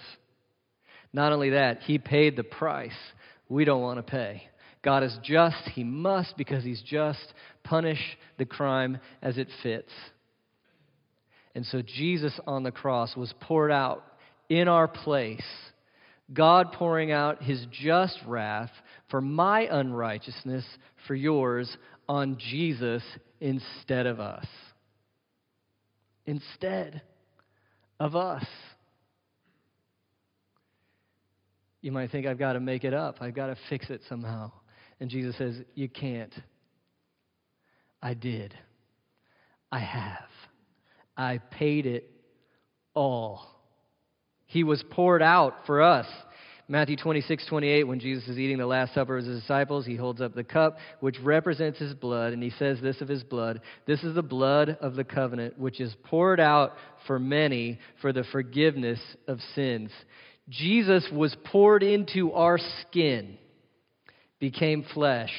Not 1.13 1.33
only 1.33 1.51
that, 1.51 1.81
He 1.83 1.99
paid 1.99 2.37
the 2.37 2.45
price 2.45 2.91
we 3.49 3.65
don't 3.65 3.83
want 3.83 3.99
to 3.99 4.11
pay. 4.11 4.45
God 4.83 5.03
is 5.03 5.17
just, 5.23 5.69
He 5.75 5.85
must, 5.85 6.37
because 6.37 6.65
He's 6.65 6.83
just, 6.83 7.33
punish 7.63 8.01
the 8.39 8.47
crime 8.47 8.99
as 9.21 9.37
it 9.37 9.49
fits. 9.63 9.93
And 11.55 11.67
so 11.67 11.83
Jesus 11.83 12.39
on 12.47 12.63
the 12.63 12.73
cross 12.73 13.15
was 13.15 13.33
poured 13.41 13.71
out 13.71 14.05
in 14.49 14.69
our 14.69 14.89
place 14.89 15.45
God 16.33 16.73
pouring 16.73 17.13
out 17.13 17.43
his 17.43 17.67
just 17.71 18.19
wrath 18.27 18.71
for 19.13 19.21
my 19.21 19.69
unrighteousness, 19.71 20.65
for 21.07 21.15
yours, 21.15 21.77
on 22.09 22.39
Jesus 22.39 23.03
instead 23.41 24.07
of 24.07 24.19
us. 24.19 24.47
Instead 26.25 27.03
of 28.01 28.17
us. 28.17 28.47
You 31.83 31.93
might 31.93 32.11
think, 32.11 32.27
I've 32.27 32.39
got 32.39 32.55
to 32.55 32.61
make 32.61 32.85
it 32.85 32.95
up. 32.95 33.17
I've 33.21 33.35
got 33.35 33.49
to 33.49 33.57
fix 33.69 33.91
it 33.91 34.01
somehow. 34.09 34.51
And 34.99 35.11
Jesus 35.11 35.37
says, 35.37 35.57
You 35.75 35.91
can't. 35.91 36.33
I 38.01 38.15
did. 38.15 38.55
I 39.71 39.81
have. 39.81 40.29
I 41.19 41.39
paid 41.39 41.85
it 41.85 42.11
all. 42.95 43.47
He 44.47 44.65
was 44.65 44.83
poured 44.91 45.23
out 45.23 45.67
for 45.67 45.83
us. 45.83 46.07
Matthew 46.69 46.97
26, 46.97 47.47
28, 47.47 47.85
when 47.85 47.99
Jesus 47.99 48.29
is 48.29 48.39
eating 48.39 48.59
the 48.59 48.67
Last 48.67 48.95
Supper 48.95 49.17
with 49.17 49.27
his 49.27 49.41
disciples, 49.41 49.85
he 49.85 49.97
holds 49.97 50.21
up 50.21 50.35
the 50.35 50.45
cup, 50.45 50.79
which 51.01 51.19
represents 51.21 51.79
his 51.79 51.93
blood, 51.93 52.33
and 52.33 52.43
he 52.43 52.51
says 52.51 52.81
this 52.81 53.01
of 53.01 53.09
his 53.09 53.25
blood 53.25 53.61
This 53.87 54.03
is 54.05 54.15
the 54.15 54.23
blood 54.23 54.79
of 54.81 54.95
the 54.95 55.05
covenant, 55.05 55.59
which 55.59 55.81
is 55.81 55.95
poured 56.05 56.39
out 56.39 56.73
for 57.07 57.19
many 57.19 57.81
for 58.01 58.13
the 58.13 58.25
forgiveness 58.31 59.01
of 59.27 59.41
sins. 59.55 59.91
Jesus 60.49 61.07
was 61.13 61.37
poured 61.47 61.83
into 61.83 62.33
our 62.33 62.59
skin, 62.81 63.39
became 64.39 64.85
flesh, 64.95 65.33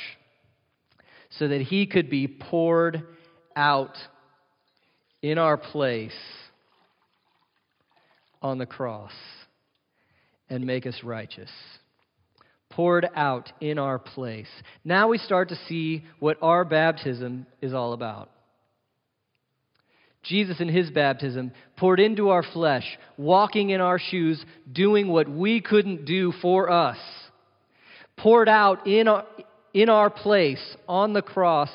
so 1.40 1.48
that 1.48 1.62
he 1.62 1.86
could 1.86 2.10
be 2.10 2.28
poured 2.28 3.04
out 3.56 3.96
in 5.22 5.38
our 5.38 5.58
place 5.58 6.12
on 8.42 8.58
the 8.58 8.66
cross 8.66 9.14
and 10.54 10.68
make 10.68 10.86
us 10.86 11.00
righteous. 11.04 11.50
Poured 12.70 13.10
out 13.16 13.52
in 13.60 13.80
our 13.80 13.98
place. 13.98 14.48
Now 14.86 15.08
we 15.08 15.18
start 15.18 15.50
to 15.50 15.56
see 15.68 16.04
what 16.20 16.38
our 16.44 16.64
baptism 16.64 17.48
is 17.60 17.74
all 17.74 17.94
about. 17.94 18.30
Jesus 20.22 20.62
in 20.62 20.70
his 20.70 20.92
baptism 20.92 21.52
poured 21.76 22.00
into 22.00 22.30
our 22.30 22.44
flesh, 22.44 22.86
walking 23.18 23.72
in 23.72 23.82
our 23.82 23.98
shoes, 23.98 24.44
doing 24.72 25.08
what 25.08 25.28
we 25.28 25.60
couldn't 25.60 26.06
do 26.06 26.32
for 26.40 26.70
us. 26.70 26.98
Poured 28.16 28.48
out 28.48 28.86
in 28.86 29.08
our, 29.08 29.26
in 29.74 29.90
our 29.90 30.12
place 30.12 30.64
on 30.88 31.14
the 31.14 31.24
cross 31.24 31.72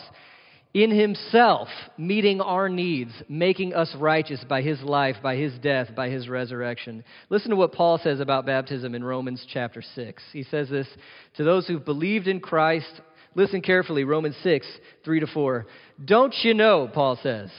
in 0.74 0.90
himself 0.90 1.68
meeting 1.96 2.40
our 2.40 2.68
needs, 2.68 3.12
making 3.28 3.74
us 3.74 3.94
righteous 3.98 4.44
by 4.48 4.62
his 4.62 4.80
life, 4.82 5.16
by 5.22 5.36
his 5.36 5.52
death, 5.58 5.88
by 5.96 6.08
his 6.08 6.28
resurrection. 6.28 7.04
Listen 7.30 7.50
to 7.50 7.56
what 7.56 7.72
Paul 7.72 7.98
says 7.98 8.20
about 8.20 8.46
baptism 8.46 8.94
in 8.94 9.02
Romans 9.02 9.44
chapter 9.52 9.82
6. 9.82 10.22
He 10.32 10.42
says 10.44 10.68
this 10.68 10.88
to 11.36 11.44
those 11.44 11.66
who've 11.66 11.84
believed 11.84 12.28
in 12.28 12.40
Christ. 12.40 13.00
Listen 13.34 13.62
carefully, 13.62 14.04
Romans 14.04 14.36
6, 14.42 14.66
3 15.04 15.20
to 15.20 15.26
4. 15.26 15.66
Don't 16.04 16.34
you 16.42 16.54
know, 16.54 16.88
Paul 16.92 17.18
says, 17.22 17.50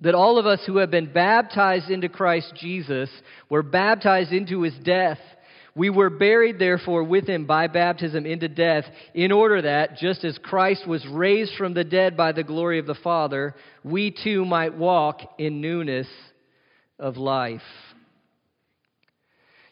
that 0.00 0.14
all 0.14 0.38
of 0.38 0.46
us 0.46 0.60
who 0.66 0.78
have 0.78 0.90
been 0.90 1.12
baptized 1.12 1.90
into 1.90 2.08
Christ 2.08 2.52
Jesus 2.56 3.10
were 3.48 3.62
baptized 3.62 4.32
into 4.32 4.62
his 4.62 4.74
death? 4.84 5.18
We 5.78 5.90
were 5.90 6.10
buried, 6.10 6.58
therefore, 6.58 7.04
with 7.04 7.28
him 7.28 7.46
by 7.46 7.68
baptism 7.68 8.26
into 8.26 8.48
death, 8.48 8.84
in 9.14 9.30
order 9.30 9.62
that, 9.62 9.96
just 9.96 10.24
as 10.24 10.36
Christ 10.36 10.88
was 10.88 11.06
raised 11.06 11.52
from 11.56 11.72
the 11.72 11.84
dead 11.84 12.16
by 12.16 12.32
the 12.32 12.42
glory 12.42 12.80
of 12.80 12.86
the 12.86 12.96
Father, 12.96 13.54
we 13.84 14.10
too 14.10 14.44
might 14.44 14.76
walk 14.76 15.20
in 15.38 15.60
newness 15.60 16.08
of 16.98 17.16
life. 17.16 17.62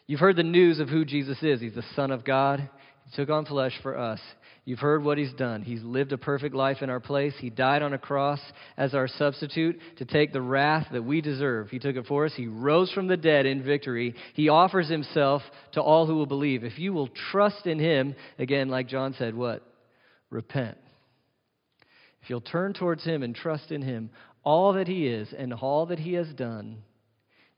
You've 0.07 0.21
heard 0.21 0.37
the 0.37 0.43
news 0.43 0.79
of 0.79 0.87
who 0.87 1.03
Jesus 1.03 1.43
is. 1.43 1.59
He's 1.59 1.75
the 1.75 1.83
Son 1.93 2.11
of 2.11 2.23
God. 2.23 2.69
He 3.07 3.15
took 3.15 3.29
on 3.29 3.45
flesh 3.45 3.73
for 3.81 3.97
us. 3.97 4.19
You've 4.65 4.79
heard 4.79 5.01
what 5.01 5.17
he's 5.17 5.31
done. 5.33 5.61
He's 5.61 5.81
lived 5.81 6.11
a 6.11 6.17
perfect 6.17 6.53
life 6.53 6.81
in 6.81 6.89
our 6.89 6.99
place. 6.99 7.33
He 7.39 7.49
died 7.49 7.81
on 7.81 7.93
a 7.93 7.97
cross 7.97 8.41
as 8.75 8.93
our 8.93 9.07
substitute 9.07 9.79
to 9.97 10.05
take 10.05 10.33
the 10.33 10.41
wrath 10.41 10.87
that 10.91 11.05
we 11.05 11.21
deserve. 11.21 11.69
He 11.69 11.79
took 11.79 11.95
it 11.95 12.05
for 12.05 12.25
us. 12.25 12.33
He 12.35 12.47
rose 12.47 12.91
from 12.91 13.07
the 13.07 13.15
dead 13.15 13.45
in 13.45 13.63
victory. 13.63 14.13
He 14.33 14.49
offers 14.49 14.89
himself 14.89 15.41
to 15.71 15.81
all 15.81 16.05
who 16.05 16.15
will 16.15 16.25
believe. 16.25 16.65
If 16.65 16.79
you 16.79 16.91
will 16.91 17.07
trust 17.31 17.65
in 17.65 17.79
him, 17.79 18.13
again, 18.37 18.67
like 18.67 18.89
John 18.89 19.15
said, 19.17 19.35
what? 19.35 19.63
Repent. 20.29 20.77
If 22.21 22.29
you'll 22.29 22.41
turn 22.41 22.73
towards 22.73 23.05
him 23.05 23.23
and 23.23 23.33
trust 23.33 23.71
in 23.71 23.81
him, 23.81 24.09
all 24.43 24.73
that 24.73 24.87
he 24.89 25.07
is 25.07 25.33
and 25.37 25.53
all 25.53 25.85
that 25.85 25.99
he 25.99 26.15
has 26.15 26.27
done 26.33 26.79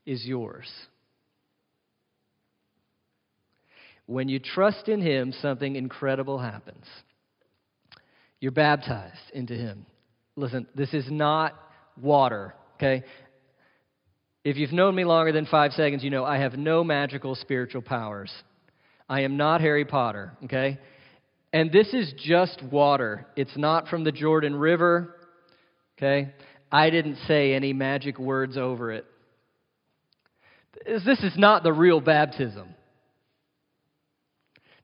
is 0.06 0.24
yours. 0.26 0.70
When 4.10 4.28
you 4.28 4.39
trust 4.39 4.88
in 4.88 5.04
Him, 5.04 5.36
something 5.39 5.76
incredible 5.76 6.39
happens. 6.39 6.84
You're 8.39 8.52
baptized 8.52 9.30
into 9.36 9.54
Him. 9.54 9.86
Listen, 10.36 10.65
this 10.74 10.95
is 10.95 11.06
not 11.12 11.54
water, 12.02 12.56
okay? 12.78 13.04
If 14.43 14.58
you've 14.58 14.72
known 14.72 14.95
me 14.95 15.06
longer 15.06 15.32
than 15.32 15.45
five 15.45 15.74
seconds, 15.74 16.04
you 16.04 16.10
know 16.10 16.26
I 16.26 16.39
have 16.39 16.58
no 16.58 16.84
magical 16.84 17.36
spiritual 17.36 17.84
powers. 17.84 18.32
I 19.08 19.22
am 19.22 19.38
not 19.38 19.62
Harry 19.62 19.86
Potter, 19.86 20.34
okay? 20.45 20.80
And 21.54 21.72
this 21.72 21.93
is 21.93 22.12
just 22.17 22.63
water. 22.63 23.28
It's 23.36 23.56
not 23.56 23.89
from 23.89 24.06
the 24.06 24.12
Jordan 24.12 24.56
River, 24.56 25.17
okay? 26.00 26.34
I 26.72 26.89
didn't 26.89 27.17
say 27.28 27.54
any 27.54 27.74
magic 27.74 28.17
words 28.17 28.58
over 28.58 28.91
it. 28.91 29.06
This 30.84 31.19
is 31.19 31.34
not 31.38 31.62
the 31.62 31.74
real 31.74 32.02
baptism. 32.02 32.74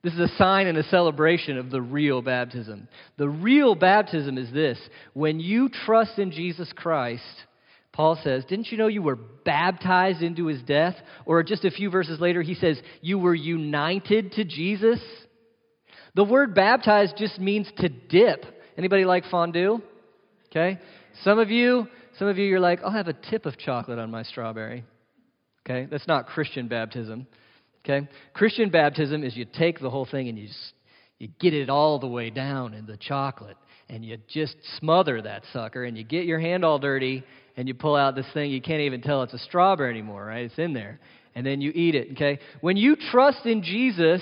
This 0.05 0.13
is 0.13 0.19
a 0.19 0.37
sign 0.37 0.67
and 0.67 0.77
a 0.77 0.83
celebration 0.83 1.57
of 1.57 1.71
the 1.71 1.81
real 1.81 2.21
baptism. 2.21 2.87
The 3.17 3.27
real 3.27 3.73
baptism 3.73 4.37
is 4.37 4.51
this 4.53 4.77
when 5.13 5.39
you 5.39 5.67
trust 5.67 6.19
in 6.19 6.29
Jesus 6.29 6.71
Christ, 6.75 7.23
Paul 7.91 8.19
says, 8.23 8.45
Didn't 8.45 8.67
you 8.67 8.77
know 8.77 8.85
you 8.85 9.01
were 9.01 9.15
baptized 9.15 10.21
into 10.21 10.45
his 10.45 10.61
death? 10.61 10.93
Or 11.25 11.41
just 11.41 11.65
a 11.65 11.71
few 11.71 11.89
verses 11.89 12.19
later, 12.19 12.43
he 12.43 12.53
says, 12.53 12.79
You 13.01 13.17
were 13.17 13.33
united 13.33 14.33
to 14.33 14.43
Jesus. 14.43 14.99
The 16.13 16.23
word 16.23 16.53
baptized 16.53 17.15
just 17.17 17.39
means 17.39 17.67
to 17.79 17.89
dip. 17.89 18.45
Anybody 18.77 19.05
like 19.05 19.23
fondue? 19.31 19.81
Okay? 20.51 20.77
Some 21.23 21.39
of 21.39 21.49
you, 21.49 21.87
some 22.19 22.27
of 22.27 22.37
you, 22.37 22.45
you're 22.45 22.59
like, 22.59 22.81
I'll 22.83 22.91
have 22.91 23.07
a 23.07 23.13
tip 23.31 23.47
of 23.47 23.57
chocolate 23.57 23.97
on 23.97 24.11
my 24.11 24.21
strawberry. 24.21 24.83
Okay? 25.67 25.87
That's 25.89 26.07
not 26.07 26.27
Christian 26.27 26.67
baptism. 26.67 27.25
Okay? 27.87 28.07
Christian 28.33 28.69
baptism 28.69 29.23
is 29.23 29.35
you 29.37 29.45
take 29.45 29.79
the 29.79 29.89
whole 29.89 30.07
thing 30.09 30.27
and 30.27 30.37
you, 30.37 30.47
you 31.19 31.29
get 31.39 31.53
it 31.53 31.69
all 31.69 31.99
the 31.99 32.07
way 32.07 32.29
down 32.31 32.73
in 32.73 32.85
the 32.85 32.97
chocolate 32.97 33.57
and 33.89 34.03
you 34.03 34.17
just 34.27 34.55
smother 34.79 35.21
that 35.21 35.43
sucker 35.53 35.83
and 35.83 35.97
you 35.97 36.03
get 36.03 36.25
your 36.25 36.39
hand 36.39 36.65
all 36.65 36.79
dirty 36.79 37.23
and 37.55 37.67
you 37.67 37.73
pull 37.73 37.95
out 37.95 38.15
this 38.15 38.25
thing 38.33 38.49
you 38.51 38.61
can't 38.61 38.81
even 38.81 39.01
tell 39.01 39.21
it's 39.23 39.33
a 39.33 39.39
strawberry 39.39 39.91
anymore, 39.91 40.25
right? 40.25 40.45
It's 40.45 40.57
in 40.57 40.73
there. 40.73 40.99
And 41.35 41.45
then 41.45 41.61
you 41.61 41.71
eat 41.75 41.95
it, 41.95 42.13
okay? 42.13 42.39
When 42.61 42.77
you 42.77 42.95
trust 43.11 43.45
in 43.45 43.61
Jesus, 43.61 44.21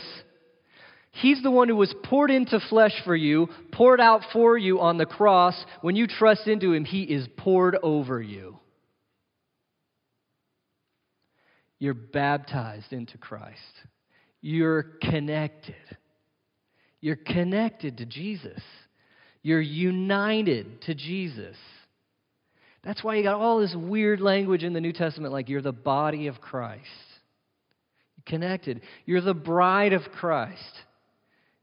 He's 1.15 1.43
the 1.43 1.52
one 1.52 1.69
who 1.69 1.76
was 1.76 1.93
poured 2.06 2.32
into 2.32 2.60
flesh 2.69 2.93
for 3.06 3.15
you, 3.15 3.47
poured 3.71 4.02
out 4.02 4.21
for 4.34 4.58
you 4.58 4.80
on 4.80 4.97
the 4.97 5.06
cross. 5.06 5.54
When 5.82 5.95
you 5.95 6.08
trust 6.08 6.47
into 6.47 6.73
Him, 6.73 6.86
He 6.86 7.04
is 7.04 7.28
poured 7.38 7.78
over 7.84 8.19
you. 8.19 8.58
You're 11.83 11.93
baptized 11.93 12.93
into 12.93 13.17
Christ. 13.17 13.59
You're 14.39 14.83
connected. 15.01 15.75
You're 17.01 17.17
connected 17.17 17.97
to 17.97 18.05
Jesus. 18.05 18.61
You're 19.41 19.59
united 19.59 20.83
to 20.83 20.95
Jesus. 20.95 21.57
That's 22.85 23.03
why 23.03 23.17
you 23.17 23.23
got 23.23 23.35
all 23.35 23.59
this 23.59 23.75
weird 23.75 24.21
language 24.21 24.63
in 24.63 24.71
the 24.71 24.79
New 24.79 24.93
Testament 24.93 25.33
like 25.33 25.49
you're 25.49 25.61
the 25.61 25.73
body 25.73 26.27
of 26.27 26.39
Christ. 26.39 26.85
You're 28.15 28.39
connected. 28.39 28.79
You're 29.05 29.19
the 29.19 29.33
bride 29.33 29.91
of 29.91 30.03
Christ. 30.03 30.61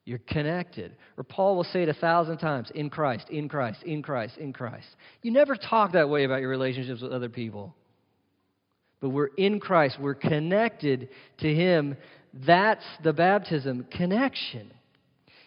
You're 0.04 0.18
connected. 0.18 0.94
Or 1.16 1.24
Paul 1.24 1.56
will 1.56 1.64
say 1.64 1.85
it 1.85 1.88
a 1.88 1.94
thousand 1.94 2.37
times 2.37 2.70
in 2.74 2.90
Christ, 2.90 3.30
in 3.30 3.48
Christ, 3.48 3.83
in 3.85 4.02
Christ, 4.02 4.37
in 4.37 4.52
Christ. 4.52 4.88
You 5.22 5.30
never 5.30 5.56
talk 5.56 5.92
that 5.92 6.11
way 6.11 6.24
about 6.24 6.42
your 6.42 6.50
relationships 6.50 7.00
with 7.00 7.11
other 7.11 7.30
people 7.30 7.74
but 9.01 9.11
we're 9.11 9.31
in 9.37 9.61
Christ. 9.61 9.99
We're 10.01 10.15
connected 10.15 11.09
to 11.39 11.55
Him. 11.55 11.97
That's 12.47 12.85
the 13.03 13.13
baptism 13.13 13.87
connection. 13.91 14.73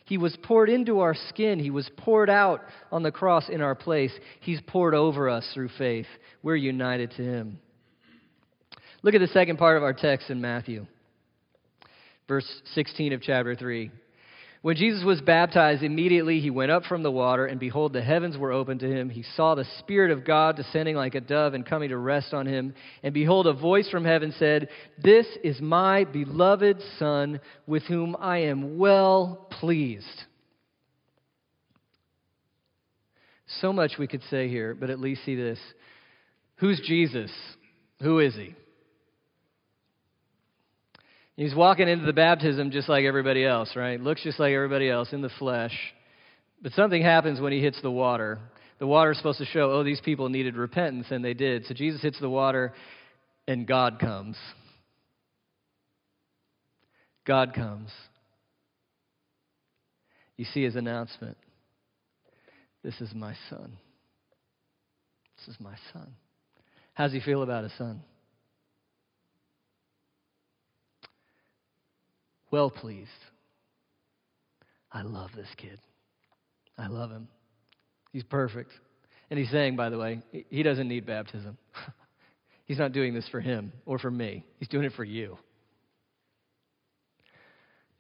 He 0.06 0.18
was 0.18 0.38
poured 0.44 0.70
into 0.70 1.00
our 1.00 1.16
skin. 1.30 1.60
He 1.60 1.70
was 1.70 1.90
poured 1.98 2.30
out 2.30 2.62
on 2.92 3.04
the 3.04 3.12
cross 3.12 3.48
in 3.48 3.62
our 3.62 3.76
place. 3.76 4.12
He's 4.42 4.60
poured 4.68 4.94
over 4.94 5.30
us 5.30 5.50
through 5.54 5.70
faith. 5.78 6.08
We're 6.42 6.58
united 6.58 7.12
to 7.12 7.24
Him. 7.24 7.60
Look 9.02 9.16
at 9.16 9.22
the 9.22 9.28
second 9.28 9.58
part 9.58 9.78
of 9.78 9.84
our 9.84 9.94
text 9.94 10.30
in 10.30 10.42
Matthew, 10.42 10.86
verse 12.28 12.48
16 12.74 13.14
of 13.14 13.22
chapter 13.22 13.56
3. 13.56 13.92
When 14.64 14.78
Jesus 14.78 15.04
was 15.04 15.20
baptized, 15.20 15.84
immediately 15.84 16.40
he 16.40 16.50
went 16.50 16.72
up 16.72 16.86
from 16.86 17.04
the 17.04 17.12
water, 17.12 17.46
and 17.46 17.60
behold, 17.60 17.92
the 17.92 18.02
heavens 18.02 18.38
were 18.38 18.54
opened 18.54 18.80
to 18.80 18.90
him. 18.90 19.10
He 19.10 19.26
saw 19.36 19.56
the 19.56 19.68
Spirit 19.80 20.10
of 20.10 20.24
God 20.24 20.56
descending 20.56 20.96
like 20.96 21.16
a 21.16 21.20
dove 21.20 21.54
and 21.54 21.66
coming 21.66 21.90
to 21.90 21.98
rest 21.98 22.34
on 22.34 22.46
him. 22.46 22.74
And 23.04 23.14
behold, 23.14 23.46
a 23.46 23.52
voice 23.52 23.90
from 23.90 24.06
heaven 24.06 24.34
said, 24.40 24.70
This 25.04 25.28
is 25.44 25.60
my 25.60 26.06
beloved 26.06 26.82
Son, 26.98 27.42
with 27.68 27.84
whom 27.84 28.16
I 28.18 28.44
am 28.44 28.78
well 28.78 29.50
pleased. 29.60 30.24
So 33.60 33.74
much 33.74 33.96
we 34.00 34.08
could 34.08 34.24
say 34.30 34.48
here, 34.48 34.74
but 34.74 34.90
at 34.90 34.98
least 34.98 35.26
see 35.26 35.36
this. 35.36 35.60
Who's 36.56 36.82
Jesus? 36.88 37.32
Who 38.02 38.20
is 38.20 38.34
he? 38.34 38.56
He's 41.36 41.56
walking 41.56 41.88
into 41.88 42.06
the 42.06 42.14
baptism 42.14 42.72
just 42.72 42.88
like 42.88 43.06
everybody 43.06 43.46
else, 43.46 43.76
right? 43.76 44.00
Looks 44.00 44.24
just 44.24 44.40
like 44.40 44.54
everybody 44.54 44.90
else 44.90 45.14
in 45.14 45.22
the 45.22 45.32
flesh. 45.40 45.76
But 46.62 46.74
something 46.74 47.02
happens 47.02 47.42
when 47.42 47.52
he 47.52 47.62
hits 47.62 47.82
the 47.82 47.92
water. 47.92 48.40
The 48.80 48.88
water 48.88 49.12
is 49.12 49.18
supposed 49.18 49.40
to 49.40 49.46
show, 49.46 49.72
oh, 49.72 49.84
these 49.84 50.02
people 50.02 50.30
needed 50.30 50.56
repentance, 50.56 51.08
and 51.10 51.26
they 51.26 51.34
did. 51.34 51.66
So 51.66 51.74
Jesus 51.74 52.02
hits 52.02 52.20
the 52.20 52.30
water, 52.30 52.74
and 53.48 53.66
God 53.66 54.00
comes. 54.00 54.38
God 57.26 57.54
comes. 57.54 57.90
You 60.38 60.46
see 60.46 60.64
his 60.64 60.76
announcement 60.76 61.38
This 62.84 63.00
is 63.02 63.14
my 63.14 63.34
son. 63.50 63.78
This 65.38 65.56
is 65.56 65.62
my 65.62 65.76
son. 65.94 66.14
How 66.94 67.06
does 67.06 67.14
he 67.14 67.22
feel 67.22 67.42
about 67.42 67.64
his 67.64 67.74
son? 67.78 68.02
Well 72.54 72.70
pleased. 72.70 73.10
I 74.92 75.02
love 75.02 75.32
this 75.36 75.48
kid. 75.58 75.80
I 76.78 76.86
love 76.86 77.10
him. 77.10 77.28
He's 78.12 78.22
perfect. 78.22 78.70
And 79.32 79.40
he's 79.40 79.50
saying, 79.50 79.76
by 79.76 79.90
the 79.90 79.98
way, 79.98 80.22
he 80.52 80.62
doesn't 80.62 80.88
need 80.88 81.08
baptism. 81.08 81.58
he's 82.66 82.78
not 82.78 82.92
doing 82.92 83.16
this 83.16 83.28
for 83.30 83.42
him 83.42 83.74
or 83.88 83.98
for 83.98 84.12
me, 84.12 84.46
he's 84.60 84.68
doing 84.68 84.86
it 84.86 84.94
for 84.94 85.04
you. 85.04 85.40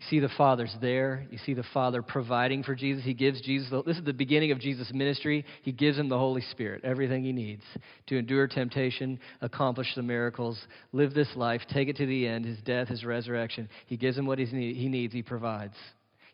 You 0.03 0.09
see 0.09 0.19
the 0.19 0.33
Father's 0.37 0.75
there. 0.81 1.25
You 1.31 1.37
see 1.45 1.53
the 1.53 1.63
Father 1.73 2.01
providing 2.01 2.63
for 2.63 2.75
Jesus. 2.75 3.05
He 3.05 3.13
gives 3.13 3.39
Jesus, 3.39 3.69
this 3.85 3.97
is 3.97 4.03
the 4.03 4.11
beginning 4.11 4.51
of 4.51 4.59
Jesus' 4.59 4.91
ministry. 4.93 5.45
He 5.61 5.71
gives 5.71 5.97
him 5.97 6.09
the 6.09 6.17
Holy 6.17 6.41
Spirit, 6.51 6.83
everything 6.83 7.23
he 7.23 7.31
needs 7.31 7.63
to 8.07 8.17
endure 8.17 8.47
temptation, 8.47 9.17
accomplish 9.39 9.87
the 9.95 10.03
miracles, 10.03 10.59
live 10.91 11.13
this 11.13 11.29
life, 11.37 11.61
take 11.69 11.87
it 11.87 11.95
to 11.97 12.05
the 12.05 12.27
end, 12.27 12.43
his 12.43 12.59
death, 12.65 12.89
his 12.89 13.05
resurrection. 13.05 13.69
He 13.85 13.95
gives 13.95 14.17
him 14.17 14.25
what 14.25 14.39
he 14.39 14.45
needs, 14.45 15.13
he 15.13 15.23
provides. 15.23 15.75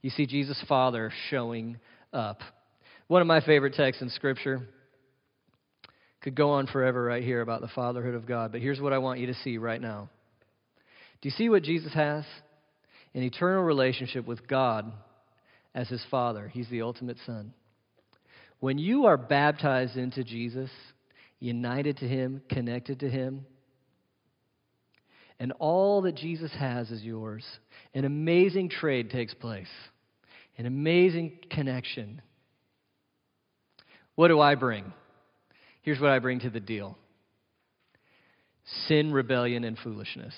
You 0.02 0.10
see 0.10 0.26
Jesus' 0.26 0.64
Father 0.68 1.12
showing 1.30 1.78
up. 2.12 2.40
One 3.08 3.22
of 3.22 3.28
my 3.28 3.40
favorite 3.40 3.76
texts 3.76 4.02
in 4.02 4.10
Scripture. 4.10 4.68
Could 6.22 6.36
go 6.36 6.52
on 6.52 6.66
forever 6.66 7.04
right 7.04 7.24
here 7.24 7.42
about 7.42 7.62
the 7.62 7.70
fatherhood 7.70 8.16
of 8.16 8.26
God, 8.26 8.52
but 8.52 8.62
here's 8.62 8.82
what 8.82 8.94
I 8.94 8.98
want 8.98 9.20
you 9.20 9.28
to 9.28 9.36
see 9.36 9.60
right 9.60 9.80
now. 9.80 10.10
Do 11.22 11.30
you 11.30 11.36
see 11.38 11.50
what 11.50 11.62
Jesus 11.62 11.94
has? 11.94 12.26
An 13.14 13.24
eternal 13.24 13.64
relationship 13.64 14.26
with 14.26 14.48
God 14.48 14.92
as 15.74 15.88
his 15.90 16.04
Father. 16.10 16.48
He's 16.48 16.70
the 16.70 16.82
ultimate 16.82 17.18
Son. 17.26 17.54
When 18.60 18.78
you 18.78 19.06
are 19.06 19.18
baptized 19.18 19.98
into 19.98 20.24
Jesus, 20.24 20.70
united 21.40 21.98
to 21.98 22.08
him, 22.08 22.42
connected 22.50 23.00
to 23.00 23.10
him, 23.10 23.46
and 25.40 25.54
all 25.60 26.02
that 26.02 26.16
Jesus 26.16 26.52
has 26.60 26.92
is 26.92 27.02
yours, 27.02 27.46
an 27.94 28.04
amazing 28.04 28.70
trade 28.70 29.10
takes 29.10 29.34
place, 29.34 29.70
an 30.58 30.66
amazing 30.66 31.40
connection. 31.50 32.22
What 34.16 34.28
do 34.28 34.42
I 34.42 34.56
bring? 34.56 34.92
Here's 35.82 36.00
what 36.00 36.10
I 36.10 36.20
bring 36.20 36.42
to 36.42 36.50
the 36.50 36.60
deal 36.60 36.98
sin, 38.88 39.12
rebellion, 39.12 39.64
and 39.64 39.78
foolishness. 39.78 40.36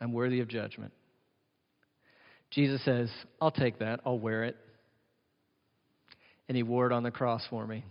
I'm 0.00 0.12
worthy 0.12 0.40
of 0.40 0.48
judgment. 0.48 0.92
Jesus 2.50 2.84
says, 2.84 3.10
I'll 3.40 3.50
take 3.50 3.78
that, 3.78 4.00
I'll 4.04 4.18
wear 4.18 4.44
it. 4.44 4.56
And 6.48 6.56
he 6.56 6.62
wore 6.62 6.86
it 6.86 6.92
on 6.92 7.02
the 7.02 7.10
cross 7.10 7.42
for 7.48 7.66
me. 7.66 7.84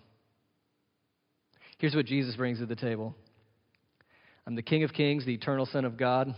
Here's 1.78 1.96
what 1.96 2.06
Jesus 2.06 2.36
brings 2.36 2.60
to 2.60 2.66
the 2.66 2.76
table 2.76 3.16
I'm 4.46 4.56
the 4.56 4.62
King 4.62 4.84
of 4.84 4.94
Kings, 4.94 5.26
the 5.26 5.34
eternal 5.34 5.66
Son 5.66 5.86
of 5.86 5.98
God. 5.98 6.34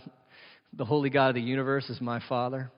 The 0.74 0.86
holy 0.86 1.10
God 1.10 1.30
of 1.30 1.36
the 1.36 1.42
universe 1.42 1.90
is 1.90 2.00
my 2.00 2.22
Father. 2.30 2.72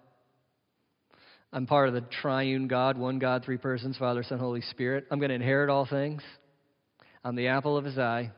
I'm 1.51 1.67
part 1.67 1.87
of 1.87 1.93
the 1.93 2.01
triune 2.01 2.67
God, 2.67 2.97
one 2.97 3.19
God, 3.19 3.45
three 3.45 3.57
persons, 3.57 3.95
Father, 3.97 4.23
Son, 4.23 4.39
Holy 4.39 4.61
Spirit. 4.61 5.05
I'm 5.11 5.19
going 5.19 5.29
to 5.29 5.35
inherit 5.35 5.69
all 5.69 5.85
things. 5.85 6.23
I'm 7.23 7.35
the 7.35 7.49
apple 7.49 7.77
of 7.77 7.85
his 7.85 7.99
eye. 7.99 8.31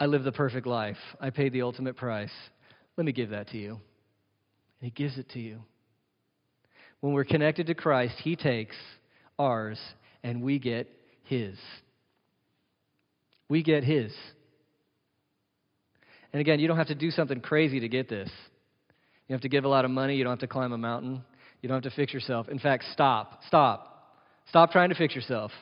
I 0.00 0.06
live 0.06 0.24
the 0.24 0.32
perfect 0.32 0.66
life. 0.66 0.96
I 1.20 1.30
paid 1.30 1.52
the 1.52 1.62
ultimate 1.62 1.96
price. 1.96 2.32
Let 2.96 3.06
me 3.06 3.12
give 3.12 3.30
that 3.30 3.48
to 3.50 3.58
you. 3.58 3.80
He 4.82 4.90
gives 4.90 5.16
it 5.16 5.30
to 5.30 5.40
you. 5.40 5.60
When 7.00 7.12
we're 7.12 7.24
connected 7.24 7.68
to 7.68 7.74
Christ, 7.74 8.14
He 8.22 8.36
takes 8.36 8.76
ours 9.38 9.78
and 10.22 10.42
we 10.42 10.58
get 10.58 10.88
His. 11.24 11.56
We 13.48 13.62
get 13.62 13.84
His. 13.84 14.12
And 16.32 16.40
again, 16.40 16.58
you 16.60 16.66
don't 16.66 16.78
have 16.78 16.88
to 16.88 16.94
do 16.94 17.10
something 17.10 17.40
crazy 17.40 17.80
to 17.80 17.88
get 17.88 18.08
this. 18.08 18.30
You 19.28 19.34
have 19.34 19.42
to 19.42 19.48
give 19.48 19.64
a 19.64 19.68
lot 19.68 19.84
of 19.84 19.90
money. 19.90 20.16
You 20.16 20.24
don't 20.24 20.32
have 20.32 20.40
to 20.40 20.46
climb 20.46 20.72
a 20.72 20.78
mountain. 20.78 21.22
You 21.60 21.68
don't 21.68 21.82
have 21.82 21.90
to 21.90 21.96
fix 21.96 22.12
yourself. 22.12 22.48
In 22.48 22.58
fact, 22.58 22.84
stop. 22.92 23.40
Stop. 23.46 24.18
Stop 24.48 24.72
trying 24.72 24.88
to 24.88 24.94
fix 24.96 25.14
yourself. 25.14 25.52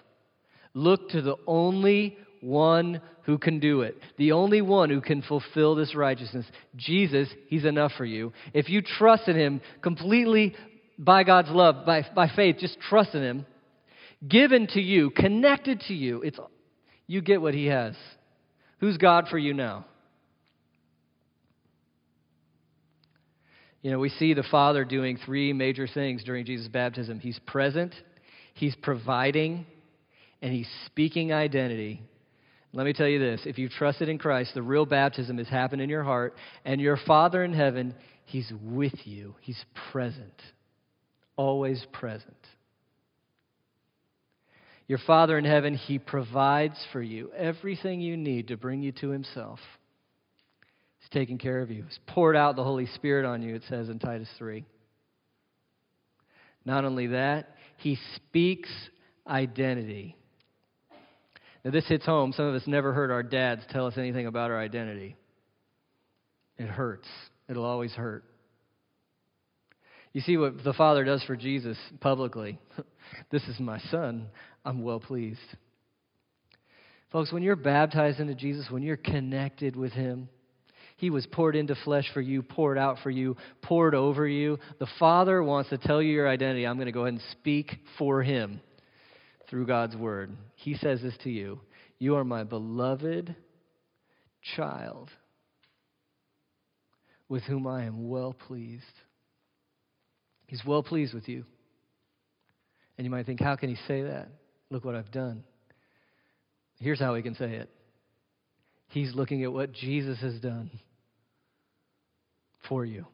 Look 0.72 1.10
to 1.10 1.20
the 1.20 1.36
only 1.46 2.16
one 2.40 3.00
who 3.24 3.38
can 3.38 3.60
do 3.60 3.82
it, 3.82 3.96
the 4.16 4.32
only 4.32 4.62
one 4.62 4.90
who 4.90 5.00
can 5.00 5.22
fulfill 5.22 5.74
this 5.74 5.94
righteousness. 5.94 6.46
Jesus, 6.76 7.28
He's 7.48 7.64
enough 7.64 7.92
for 7.96 8.04
you. 8.04 8.32
If 8.52 8.68
you 8.68 8.82
trust 8.82 9.28
in 9.28 9.36
Him 9.36 9.60
completely 9.82 10.54
by 10.98 11.24
God's 11.24 11.50
love, 11.50 11.86
by, 11.86 12.06
by 12.14 12.28
faith, 12.34 12.56
just 12.58 12.78
trust 12.80 13.14
in 13.14 13.22
Him, 13.22 13.46
given 14.26 14.66
to 14.68 14.80
you, 14.80 15.10
connected 15.10 15.80
to 15.88 15.94
you, 15.94 16.22
it's, 16.22 16.38
you 17.06 17.20
get 17.20 17.40
what 17.40 17.54
He 17.54 17.66
has. 17.66 17.94
Who's 18.78 18.96
God 18.96 19.28
for 19.28 19.38
you 19.38 19.54
now? 19.54 19.84
You 23.82 23.90
know, 23.90 23.98
we 23.98 24.10
see 24.10 24.34
the 24.34 24.42
Father 24.42 24.84
doing 24.84 25.18
three 25.24 25.52
major 25.52 25.86
things 25.86 26.22
during 26.22 26.44
Jesus' 26.44 26.68
baptism 26.68 27.18
He's 27.18 27.38
present, 27.46 27.94
He's 28.54 28.74
providing, 28.76 29.66
and 30.42 30.52
He's 30.52 30.68
speaking 30.86 31.32
identity. 31.32 32.02
Let 32.72 32.86
me 32.86 32.92
tell 32.92 33.08
you 33.08 33.18
this 33.18 33.42
if 33.44 33.58
you've 33.58 33.72
trusted 33.72 34.08
in 34.08 34.18
Christ, 34.18 34.54
the 34.54 34.62
real 34.62 34.86
baptism 34.86 35.38
has 35.38 35.48
happened 35.48 35.82
in 35.82 35.90
your 35.90 36.04
heart, 36.04 36.34
and 36.64 36.80
your 36.80 36.98
Father 37.06 37.42
in 37.42 37.52
heaven, 37.52 37.94
He's 38.24 38.50
with 38.62 38.94
you, 39.04 39.34
He's 39.40 39.62
present, 39.92 40.42
always 41.36 41.84
present. 41.92 42.36
Your 44.86 44.98
Father 45.06 45.38
in 45.38 45.44
heaven, 45.44 45.74
He 45.74 45.98
provides 45.98 46.76
for 46.92 47.02
you 47.02 47.30
everything 47.36 48.00
you 48.00 48.16
need 48.16 48.48
to 48.48 48.56
bring 48.56 48.82
you 48.82 48.92
to 48.92 49.10
Himself 49.10 49.60
He's 51.00 51.08
taken 51.10 51.38
care 51.38 51.60
of 51.60 51.70
you. 51.70 51.84
He's 51.84 51.98
poured 52.06 52.36
out 52.36 52.56
the 52.56 52.64
Holy 52.64 52.86
Spirit 52.86 53.24
on 53.24 53.42
you, 53.42 53.54
it 53.54 53.62
says 53.68 53.88
in 53.88 53.98
Titus 53.98 54.28
3. 54.38 54.64
Not 56.64 56.84
only 56.84 57.08
that, 57.08 57.56
he 57.78 57.98
speaks 58.16 58.68
identity. 59.26 60.16
Now, 61.64 61.70
this 61.70 61.86
hits 61.86 62.06
home. 62.06 62.32
Some 62.32 62.46
of 62.46 62.54
us 62.54 62.66
never 62.66 62.92
heard 62.92 63.10
our 63.10 63.22
dads 63.22 63.62
tell 63.70 63.86
us 63.86 63.94
anything 63.96 64.26
about 64.26 64.50
our 64.50 64.58
identity. 64.58 65.16
It 66.58 66.68
hurts, 66.68 67.08
it'll 67.48 67.64
always 67.64 67.92
hurt. 67.92 68.24
You 70.12 70.20
see 70.22 70.36
what 70.36 70.64
the 70.64 70.72
Father 70.72 71.04
does 71.04 71.22
for 71.22 71.36
Jesus 71.36 71.78
publicly. 72.00 72.58
this 73.30 73.42
is 73.44 73.60
my 73.60 73.78
son. 73.90 74.26
I'm 74.64 74.82
well 74.82 74.98
pleased. 74.98 75.38
Folks, 77.12 77.32
when 77.32 77.42
you're 77.42 77.56
baptized 77.56 78.20
into 78.20 78.34
Jesus, 78.34 78.66
when 78.70 78.82
you're 78.82 78.96
connected 78.96 79.76
with 79.76 79.92
him, 79.92 80.28
he 80.96 81.08
was 81.08 81.26
poured 81.26 81.56
into 81.56 81.74
flesh 81.76 82.04
for 82.12 82.20
you, 82.20 82.42
poured 82.42 82.76
out 82.76 82.98
for 83.02 83.10
you, 83.10 83.36
poured 83.62 83.94
over 83.94 84.26
you. 84.26 84.58
The 84.80 84.88
Father 84.98 85.42
wants 85.42 85.70
to 85.70 85.78
tell 85.78 86.02
you 86.02 86.12
your 86.12 86.28
identity. 86.28 86.66
I'm 86.66 86.76
going 86.76 86.86
to 86.86 86.92
go 86.92 87.02
ahead 87.02 87.14
and 87.14 87.22
speak 87.32 87.74
for 87.96 88.22
Him 88.22 88.60
through 89.50 89.66
God's 89.66 89.96
Word. 89.96 90.36
He 90.54 90.74
says 90.74 91.02
this 91.02 91.16
to 91.24 91.30
you 91.30 91.60
You 91.98 92.16
are 92.16 92.24
my 92.24 92.44
beloved 92.44 93.34
child 94.56 95.10
with 97.28 97.42
whom 97.42 97.66
I 97.66 97.84
am 97.84 98.08
well 98.08 98.32
pleased. 98.32 98.84
He's 100.46 100.62
well 100.64 100.82
pleased 100.82 101.12
with 101.12 101.28
you. 101.28 101.44
And 102.96 103.04
you 103.04 103.10
might 103.10 103.26
think, 103.26 103.40
How 103.40 103.56
can 103.56 103.68
He 103.68 103.76
say 103.86 104.02
that? 104.02 104.28
Look 104.70 104.84
what 104.84 104.94
I've 104.94 105.10
done. 105.10 105.44
Here's 106.78 107.00
how 107.00 107.14
He 107.14 107.22
can 107.22 107.34
say 107.34 107.56
it. 107.56 107.68
He's 108.88 109.14
looking 109.14 109.44
at 109.44 109.52
what 109.52 109.72
Jesus 109.72 110.18
has 110.20 110.34
done 110.40 110.70
for 112.68 112.84
you. 112.84 113.06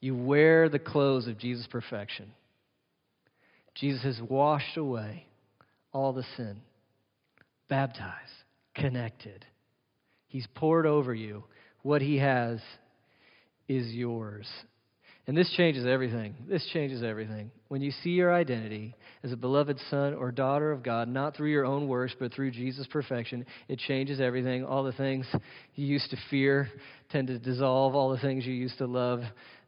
You 0.00 0.16
wear 0.16 0.68
the 0.68 0.78
clothes 0.78 1.28
of 1.28 1.38
Jesus' 1.38 1.66
perfection. 1.70 2.32
Jesus 3.74 4.02
has 4.02 4.20
washed 4.20 4.76
away 4.76 5.26
all 5.92 6.12
the 6.12 6.24
sin, 6.36 6.60
baptized, 7.68 8.32
connected. 8.74 9.44
He's 10.28 10.46
poured 10.54 10.86
over 10.86 11.14
you. 11.14 11.44
What 11.82 12.00
he 12.00 12.18
has 12.18 12.60
is 13.68 13.92
yours. 13.92 14.46
And 15.26 15.36
this 15.36 15.52
changes 15.56 15.86
everything. 15.86 16.34
This 16.48 16.66
changes 16.72 17.02
everything. 17.04 17.52
When 17.68 17.80
you 17.80 17.92
see 18.02 18.10
your 18.10 18.34
identity 18.34 18.96
as 19.22 19.30
a 19.30 19.36
beloved 19.36 19.78
son 19.88 20.14
or 20.14 20.32
daughter 20.32 20.72
of 20.72 20.82
God, 20.82 21.06
not 21.06 21.36
through 21.36 21.50
your 21.50 21.64
own 21.64 21.86
works, 21.86 22.14
but 22.18 22.32
through 22.32 22.50
Jesus' 22.50 22.88
perfection, 22.90 23.46
it 23.68 23.78
changes 23.78 24.20
everything. 24.20 24.64
All 24.64 24.82
the 24.82 24.92
things 24.92 25.26
you 25.76 25.86
used 25.86 26.10
to 26.10 26.16
fear 26.28 26.68
tend 27.10 27.28
to 27.28 27.38
dissolve. 27.38 27.94
All 27.94 28.10
the 28.10 28.18
things 28.18 28.44
you 28.44 28.52
used 28.52 28.78
to 28.78 28.86
love 28.86 29.22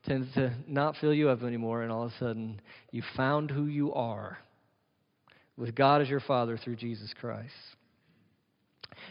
tend 0.06 0.28
to 0.34 0.52
not 0.66 0.96
fill 1.00 1.14
you 1.14 1.28
up 1.28 1.42
anymore. 1.42 1.82
And 1.82 1.90
all 1.90 2.04
of 2.04 2.12
a 2.12 2.18
sudden, 2.18 2.60
you 2.90 3.02
found 3.16 3.50
who 3.50 3.66
you 3.66 3.92
are 3.94 4.38
with 5.56 5.74
God 5.74 6.02
as 6.02 6.08
your 6.08 6.20
Father 6.20 6.58
through 6.58 6.76
Jesus 6.76 7.12
Christ. 7.20 7.52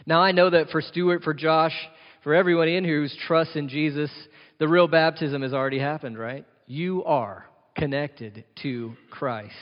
Now, 0.06 0.20
I 0.20 0.32
know 0.32 0.50
that 0.50 0.70
for 0.70 0.80
Stuart, 0.80 1.22
for 1.22 1.34
Josh, 1.34 1.74
for 2.22 2.34
everyone 2.34 2.68
in 2.68 2.84
here 2.84 3.00
who's 3.00 3.16
trust 3.26 3.56
in 3.56 3.68
Jesus, 3.68 4.10
the 4.58 4.68
real 4.68 4.88
baptism 4.88 5.42
has 5.42 5.52
already 5.52 5.78
happened, 5.78 6.18
right? 6.18 6.46
You 6.66 7.04
are 7.04 7.46
connected 7.76 8.44
to 8.62 8.94
Christ. 9.10 9.52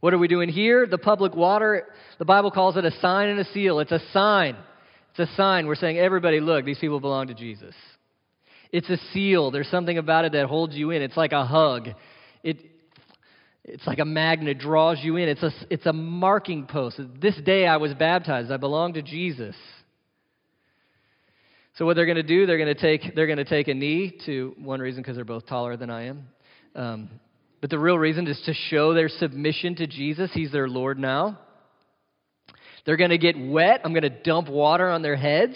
What 0.00 0.12
are 0.14 0.18
we 0.18 0.28
doing 0.28 0.48
here? 0.48 0.86
The 0.86 0.98
public 0.98 1.34
water, 1.34 1.86
the 2.18 2.24
Bible 2.24 2.50
calls 2.50 2.76
it 2.76 2.84
a 2.84 2.90
sign 3.00 3.28
and 3.28 3.38
a 3.38 3.44
seal. 3.52 3.78
It's 3.80 3.92
a 3.92 4.00
sign. 4.12 4.56
It's 5.10 5.30
a 5.30 5.36
sign. 5.36 5.66
We're 5.66 5.74
saying, 5.76 5.98
everybody, 5.98 6.40
look, 6.40 6.64
these 6.64 6.78
people 6.78 7.00
belong 7.00 7.28
to 7.28 7.34
Jesus. 7.34 7.74
It's 8.72 8.88
a 8.88 8.96
seal. 9.12 9.50
There's 9.50 9.68
something 9.68 9.98
about 9.98 10.24
it 10.24 10.32
that 10.32 10.46
holds 10.46 10.74
you 10.74 10.90
in. 10.90 11.02
It's 11.02 11.16
like 11.16 11.32
a 11.32 11.44
hug. 11.44 11.88
It, 12.42 12.58
it's 13.64 13.86
like 13.86 13.98
a 13.98 14.04
magnet 14.04 14.58
draws 14.58 14.98
you 15.02 15.16
in. 15.16 15.28
It's 15.28 15.42
a, 15.42 15.52
it's 15.70 15.86
a 15.86 15.92
marking 15.92 16.66
post. 16.66 16.98
This 17.20 17.36
day 17.44 17.66
I 17.66 17.76
was 17.76 17.94
baptized. 17.94 18.50
I 18.50 18.56
belong 18.56 18.94
to 18.94 19.02
Jesus. 19.02 19.54
So 21.76 21.86
what 21.86 21.96
they're 21.96 22.06
going 22.06 22.16
to 22.16 22.22
do, 22.22 22.44
they're 22.46 22.58
going 22.58 22.74
to 22.74 22.80
take 22.80 23.14
they're 23.14 23.26
going 23.26 23.38
to 23.38 23.44
take 23.44 23.68
a 23.68 23.74
knee 23.74 24.18
to 24.26 24.54
one 24.58 24.80
reason 24.80 25.02
because 25.02 25.16
they're 25.16 25.24
both 25.24 25.46
taller 25.46 25.76
than 25.76 25.88
I 25.88 26.04
am, 26.04 26.28
um, 26.74 27.10
but 27.62 27.70
the 27.70 27.78
real 27.78 27.98
reason 27.98 28.26
is 28.26 28.40
to 28.44 28.52
show 28.52 28.92
their 28.92 29.08
submission 29.08 29.76
to 29.76 29.86
Jesus. 29.86 30.30
He's 30.34 30.52
their 30.52 30.68
Lord 30.68 30.98
now. 30.98 31.38
They're 32.84 32.98
going 32.98 33.10
to 33.10 33.18
get 33.18 33.38
wet. 33.38 33.80
I'm 33.84 33.92
going 33.92 34.02
to 34.02 34.10
dump 34.10 34.48
water 34.48 34.90
on 34.90 35.00
their 35.00 35.16
heads, 35.16 35.54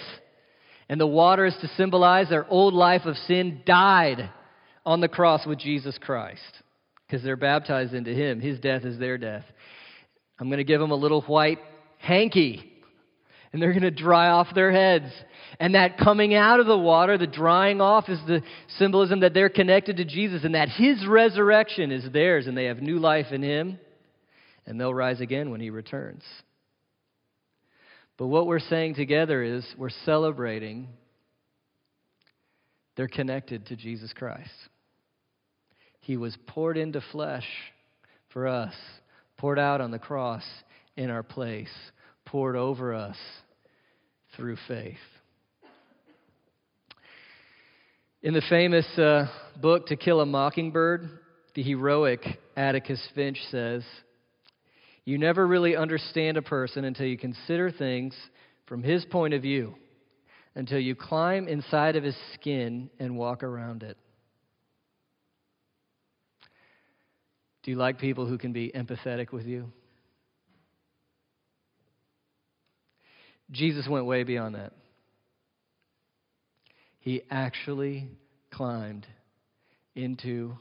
and 0.88 1.00
the 1.00 1.06
water 1.06 1.46
is 1.46 1.56
to 1.60 1.68
symbolize 1.76 2.28
their 2.28 2.46
old 2.48 2.74
life 2.74 3.02
of 3.04 3.16
sin 3.16 3.62
died 3.66 4.30
on 4.84 5.00
the 5.00 5.08
cross 5.08 5.44
with 5.46 5.58
Jesus 5.58 5.98
Christ 5.98 6.40
because 7.06 7.22
they're 7.24 7.36
baptized 7.36 7.94
into 7.94 8.12
Him. 8.12 8.40
His 8.40 8.60
death 8.60 8.84
is 8.84 8.98
their 8.98 9.18
death. 9.18 9.44
I'm 10.38 10.48
going 10.48 10.58
to 10.58 10.64
give 10.64 10.80
them 10.80 10.90
a 10.90 10.96
little 10.96 11.22
white 11.22 11.58
hanky 11.98 12.72
and 13.52 13.62
they're 13.62 13.72
going 13.72 13.82
to 13.82 13.90
dry 13.90 14.28
off 14.28 14.48
their 14.54 14.70
heads. 14.70 15.10
And 15.58 15.74
that 15.74 15.96
coming 15.96 16.34
out 16.34 16.60
of 16.60 16.66
the 16.66 16.76
water, 16.76 17.16
the 17.16 17.26
drying 17.26 17.80
off, 17.80 18.08
is 18.08 18.18
the 18.26 18.42
symbolism 18.76 19.20
that 19.20 19.32
they're 19.32 19.48
connected 19.48 19.96
to 19.96 20.04
Jesus 20.04 20.44
and 20.44 20.54
that 20.54 20.68
his 20.68 21.06
resurrection 21.06 21.90
is 21.90 22.10
theirs 22.12 22.46
and 22.46 22.56
they 22.56 22.66
have 22.66 22.82
new 22.82 22.98
life 22.98 23.32
in 23.32 23.42
him 23.42 23.78
and 24.66 24.78
they'll 24.78 24.92
rise 24.92 25.20
again 25.20 25.50
when 25.50 25.60
he 25.60 25.70
returns. 25.70 26.22
But 28.18 28.28
what 28.28 28.46
we're 28.46 28.58
saying 28.58 28.94
together 28.94 29.42
is 29.42 29.66
we're 29.76 29.90
celebrating 30.04 30.88
they're 32.96 33.08
connected 33.08 33.66
to 33.66 33.76
Jesus 33.76 34.12
Christ. 34.14 34.50
He 36.00 36.16
was 36.16 36.36
poured 36.46 36.78
into 36.78 37.02
flesh 37.12 37.46
for 38.32 38.46
us, 38.46 38.74
poured 39.36 39.58
out 39.58 39.80
on 39.80 39.90
the 39.90 39.98
cross 39.98 40.44
in 40.96 41.10
our 41.10 41.22
place, 41.22 41.72
poured 42.24 42.56
over 42.56 42.94
us 42.94 43.16
through 44.34 44.56
faith. 44.66 44.96
In 48.22 48.32
the 48.32 48.42
famous 48.48 48.86
uh, 48.98 49.26
book 49.60 49.88
To 49.88 49.96
Kill 49.96 50.20
a 50.20 50.26
Mockingbird, 50.26 51.08
the 51.54 51.62
heroic 51.62 52.20
Atticus 52.56 53.00
Finch 53.14 53.38
says, 53.50 53.84
You 55.06 55.18
never 55.18 55.46
really 55.46 55.76
understand 55.76 56.36
a 56.36 56.42
person 56.42 56.84
until 56.84 57.06
you 57.06 57.16
consider 57.16 57.70
things 57.70 58.14
from 58.66 58.82
his 58.82 59.04
point 59.04 59.34
of 59.34 59.40
view, 59.40 59.76
until 60.56 60.80
you 60.80 60.96
climb 60.96 61.46
inside 61.46 61.94
of 61.94 62.02
his 62.02 62.16
skin 62.34 62.90
and 62.98 63.16
walk 63.16 63.44
around 63.44 63.84
it. 63.84 63.96
Do 67.62 67.70
you 67.70 67.76
like 67.76 67.98
people 67.98 68.26
who 68.26 68.36
can 68.36 68.52
be 68.52 68.72
empathetic 68.74 69.30
with 69.30 69.46
you? 69.46 69.70
Jesus 73.52 73.86
went 73.88 74.06
way 74.06 74.24
beyond 74.24 74.56
that. 74.56 74.72
He 76.98 77.22
actually 77.30 78.08
climbed 78.50 79.06
into 79.94 80.56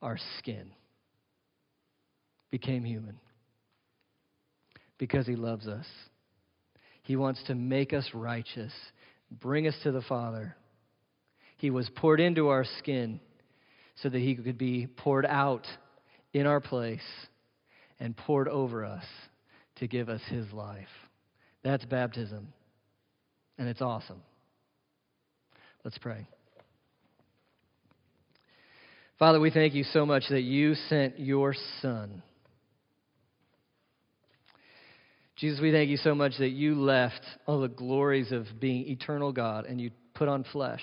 our 0.00 0.18
skin, 0.38 0.70
became 2.50 2.82
human 2.82 3.18
because 4.98 5.26
he 5.26 5.36
loves 5.36 5.66
us. 5.66 5.86
He 7.02 7.16
wants 7.16 7.42
to 7.46 7.54
make 7.54 7.92
us 7.92 8.08
righteous, 8.14 8.72
bring 9.30 9.68
us 9.68 9.74
to 9.82 9.92
the 9.92 10.02
Father. 10.02 10.56
He 11.56 11.70
was 11.70 11.88
poured 11.96 12.20
into 12.20 12.48
our 12.48 12.64
skin 12.78 13.20
so 14.02 14.08
that 14.08 14.18
he 14.18 14.34
could 14.34 14.58
be 14.58 14.86
poured 14.86 15.26
out 15.26 15.66
in 16.32 16.46
our 16.46 16.60
place 16.60 17.00
and 17.98 18.16
poured 18.16 18.48
over 18.48 18.84
us 18.84 19.04
to 19.76 19.86
give 19.86 20.08
us 20.08 20.20
his 20.28 20.52
life. 20.52 20.88
That's 21.62 21.84
baptism. 21.84 22.48
And 23.58 23.68
it's 23.68 23.80
awesome. 23.80 24.20
Let's 25.84 25.98
pray. 25.98 26.26
Father, 29.18 29.40
we 29.40 29.50
thank 29.50 29.72
you 29.72 29.84
so 29.84 30.04
much 30.04 30.24
that 30.28 30.42
you 30.42 30.74
sent 30.88 31.18
your 31.18 31.54
Son. 31.80 32.22
Jesus, 35.36 35.60
we 35.60 35.70
thank 35.70 35.90
you 35.90 35.98
so 35.98 36.14
much 36.14 36.32
that 36.38 36.48
you 36.48 36.74
left 36.80 37.20
all 37.46 37.60
the 37.60 37.68
glories 37.68 38.32
of 38.32 38.46
being 38.58 38.88
eternal 38.88 39.32
God 39.32 39.66
and 39.66 39.78
you 39.78 39.90
put 40.14 40.28
on 40.28 40.44
flesh. 40.50 40.82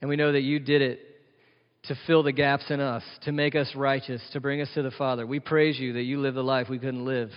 And 0.00 0.08
we 0.08 0.16
know 0.16 0.32
that 0.32 0.40
you 0.40 0.58
did 0.58 0.80
it 0.80 1.00
to 1.84 1.94
fill 2.06 2.22
the 2.22 2.32
gaps 2.32 2.64
in 2.70 2.80
us, 2.80 3.02
to 3.24 3.32
make 3.32 3.54
us 3.54 3.70
righteous, 3.76 4.22
to 4.32 4.40
bring 4.40 4.62
us 4.62 4.68
to 4.74 4.82
the 4.82 4.90
Father. 4.90 5.26
We 5.26 5.38
praise 5.38 5.78
you 5.78 5.94
that 5.94 6.02
you 6.02 6.20
lived 6.20 6.36
the 6.36 6.42
life 6.42 6.68
we 6.70 6.78
couldn't 6.78 7.04
live. 7.04 7.30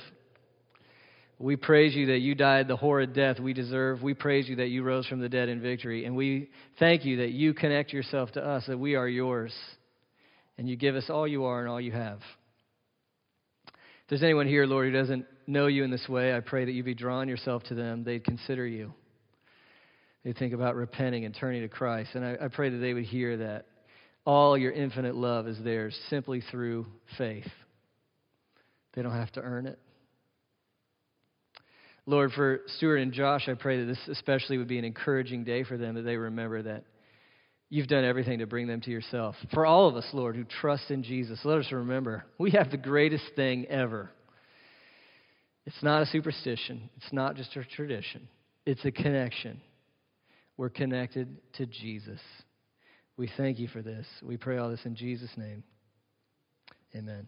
We 1.37 1.57
praise 1.57 1.93
you 1.93 2.05
that 2.07 2.19
you 2.19 2.35
died 2.35 2.69
the 2.69 2.77
horrid 2.77 3.13
death 3.13 3.41
we 3.41 3.51
deserve. 3.51 4.01
We 4.01 4.13
praise 4.13 4.47
you 4.47 4.57
that 4.57 4.67
you 4.67 4.83
rose 4.83 5.05
from 5.05 5.19
the 5.19 5.27
dead 5.27 5.49
in 5.49 5.61
victory. 5.61 6.05
And 6.05 6.15
we 6.15 6.49
thank 6.79 7.03
you 7.03 7.17
that 7.17 7.31
you 7.31 7.53
connect 7.53 7.91
yourself 7.91 8.31
to 8.33 8.45
us, 8.45 8.63
that 8.67 8.79
we 8.79 8.95
are 8.95 9.07
yours. 9.07 9.53
And 10.57 10.69
you 10.69 10.77
give 10.77 10.95
us 10.95 11.09
all 11.09 11.27
you 11.27 11.43
are 11.43 11.59
and 11.59 11.67
all 11.67 11.81
you 11.81 11.91
have. 11.91 12.19
If 14.03 14.09
there's 14.09 14.23
anyone 14.23 14.47
here, 14.47 14.65
Lord, 14.65 14.91
who 14.91 14.91
doesn't 14.91 15.25
know 15.47 15.67
you 15.67 15.85
in 15.85 15.91
this 15.91 16.07
way, 16.09 16.35
I 16.35 16.41
pray 16.41 16.65
that 16.65 16.71
you 16.71 16.83
be 16.83 16.93
drawn 16.93 17.29
yourself 17.29 17.63
to 17.63 17.75
them. 17.75 18.03
They'd 18.03 18.23
consider 18.23 18.67
you. 18.67 18.93
They'd 20.23 20.37
think 20.37 20.53
about 20.53 20.75
repenting 20.75 21.23
and 21.23 21.33
turning 21.33 21.61
to 21.61 21.69
Christ. 21.69 22.11
And 22.13 22.25
I, 22.25 22.37
I 22.45 22.47
pray 22.49 22.69
that 22.69 22.77
they 22.77 22.93
would 22.93 23.05
hear 23.05 23.37
that 23.37 23.65
all 24.25 24.57
your 24.57 24.71
infinite 24.71 25.15
love 25.15 25.47
is 25.47 25.57
theirs 25.63 25.97
simply 26.09 26.41
through 26.51 26.85
faith. 27.17 27.47
They 28.93 29.01
don't 29.01 29.13
have 29.13 29.31
to 29.33 29.41
earn 29.41 29.67
it. 29.67 29.79
Lord, 32.05 32.33
for 32.33 32.61
Stuart 32.77 32.97
and 32.97 33.13
Josh, 33.13 33.47
I 33.47 33.53
pray 33.53 33.79
that 33.79 33.85
this 33.85 34.07
especially 34.09 34.57
would 34.57 34.67
be 34.67 34.77
an 34.77 34.85
encouraging 34.85 35.45
day 35.45 35.63
for 35.63 35.77
them, 35.77 35.95
that 35.95 36.01
they 36.01 36.17
remember 36.17 36.61
that 36.63 36.83
you've 37.73 37.87
done 37.87 38.03
everything 38.03 38.37
to 38.37 38.45
bring 38.45 38.67
them 38.67 38.81
to 38.81 38.91
yourself. 38.91 39.35
For 39.51 39.65
all 39.65 39.87
of 39.87 39.95
us, 39.95 40.05
Lord, 40.13 40.35
who 40.35 40.43
trust 40.43 40.91
in 40.91 41.01
Jesus, 41.01 41.39
let 41.43 41.57
us 41.57 41.71
remember 41.71 42.23
we 42.37 42.51
have 42.51 42.69
the 42.69 42.77
greatest 42.77 43.23
thing 43.35 43.65
ever. 43.65 44.11
It's 45.65 45.81
not 45.81 46.03
a 46.03 46.05
superstition, 46.05 46.91
it's 46.97 47.11
not 47.11 47.35
just 47.35 47.55
a 47.55 47.63
tradition, 47.63 48.27
it's 48.67 48.85
a 48.85 48.91
connection. 48.91 49.59
We're 50.55 50.69
connected 50.69 51.35
to 51.53 51.65
Jesus. 51.65 52.19
We 53.17 53.27
thank 53.37 53.57
you 53.57 53.67
for 53.67 53.81
this. 53.81 54.05
We 54.21 54.37
pray 54.37 54.59
all 54.59 54.69
this 54.69 54.85
in 54.85 54.95
Jesus' 54.95 55.31
name. 55.35 55.63
Amen. 56.95 57.27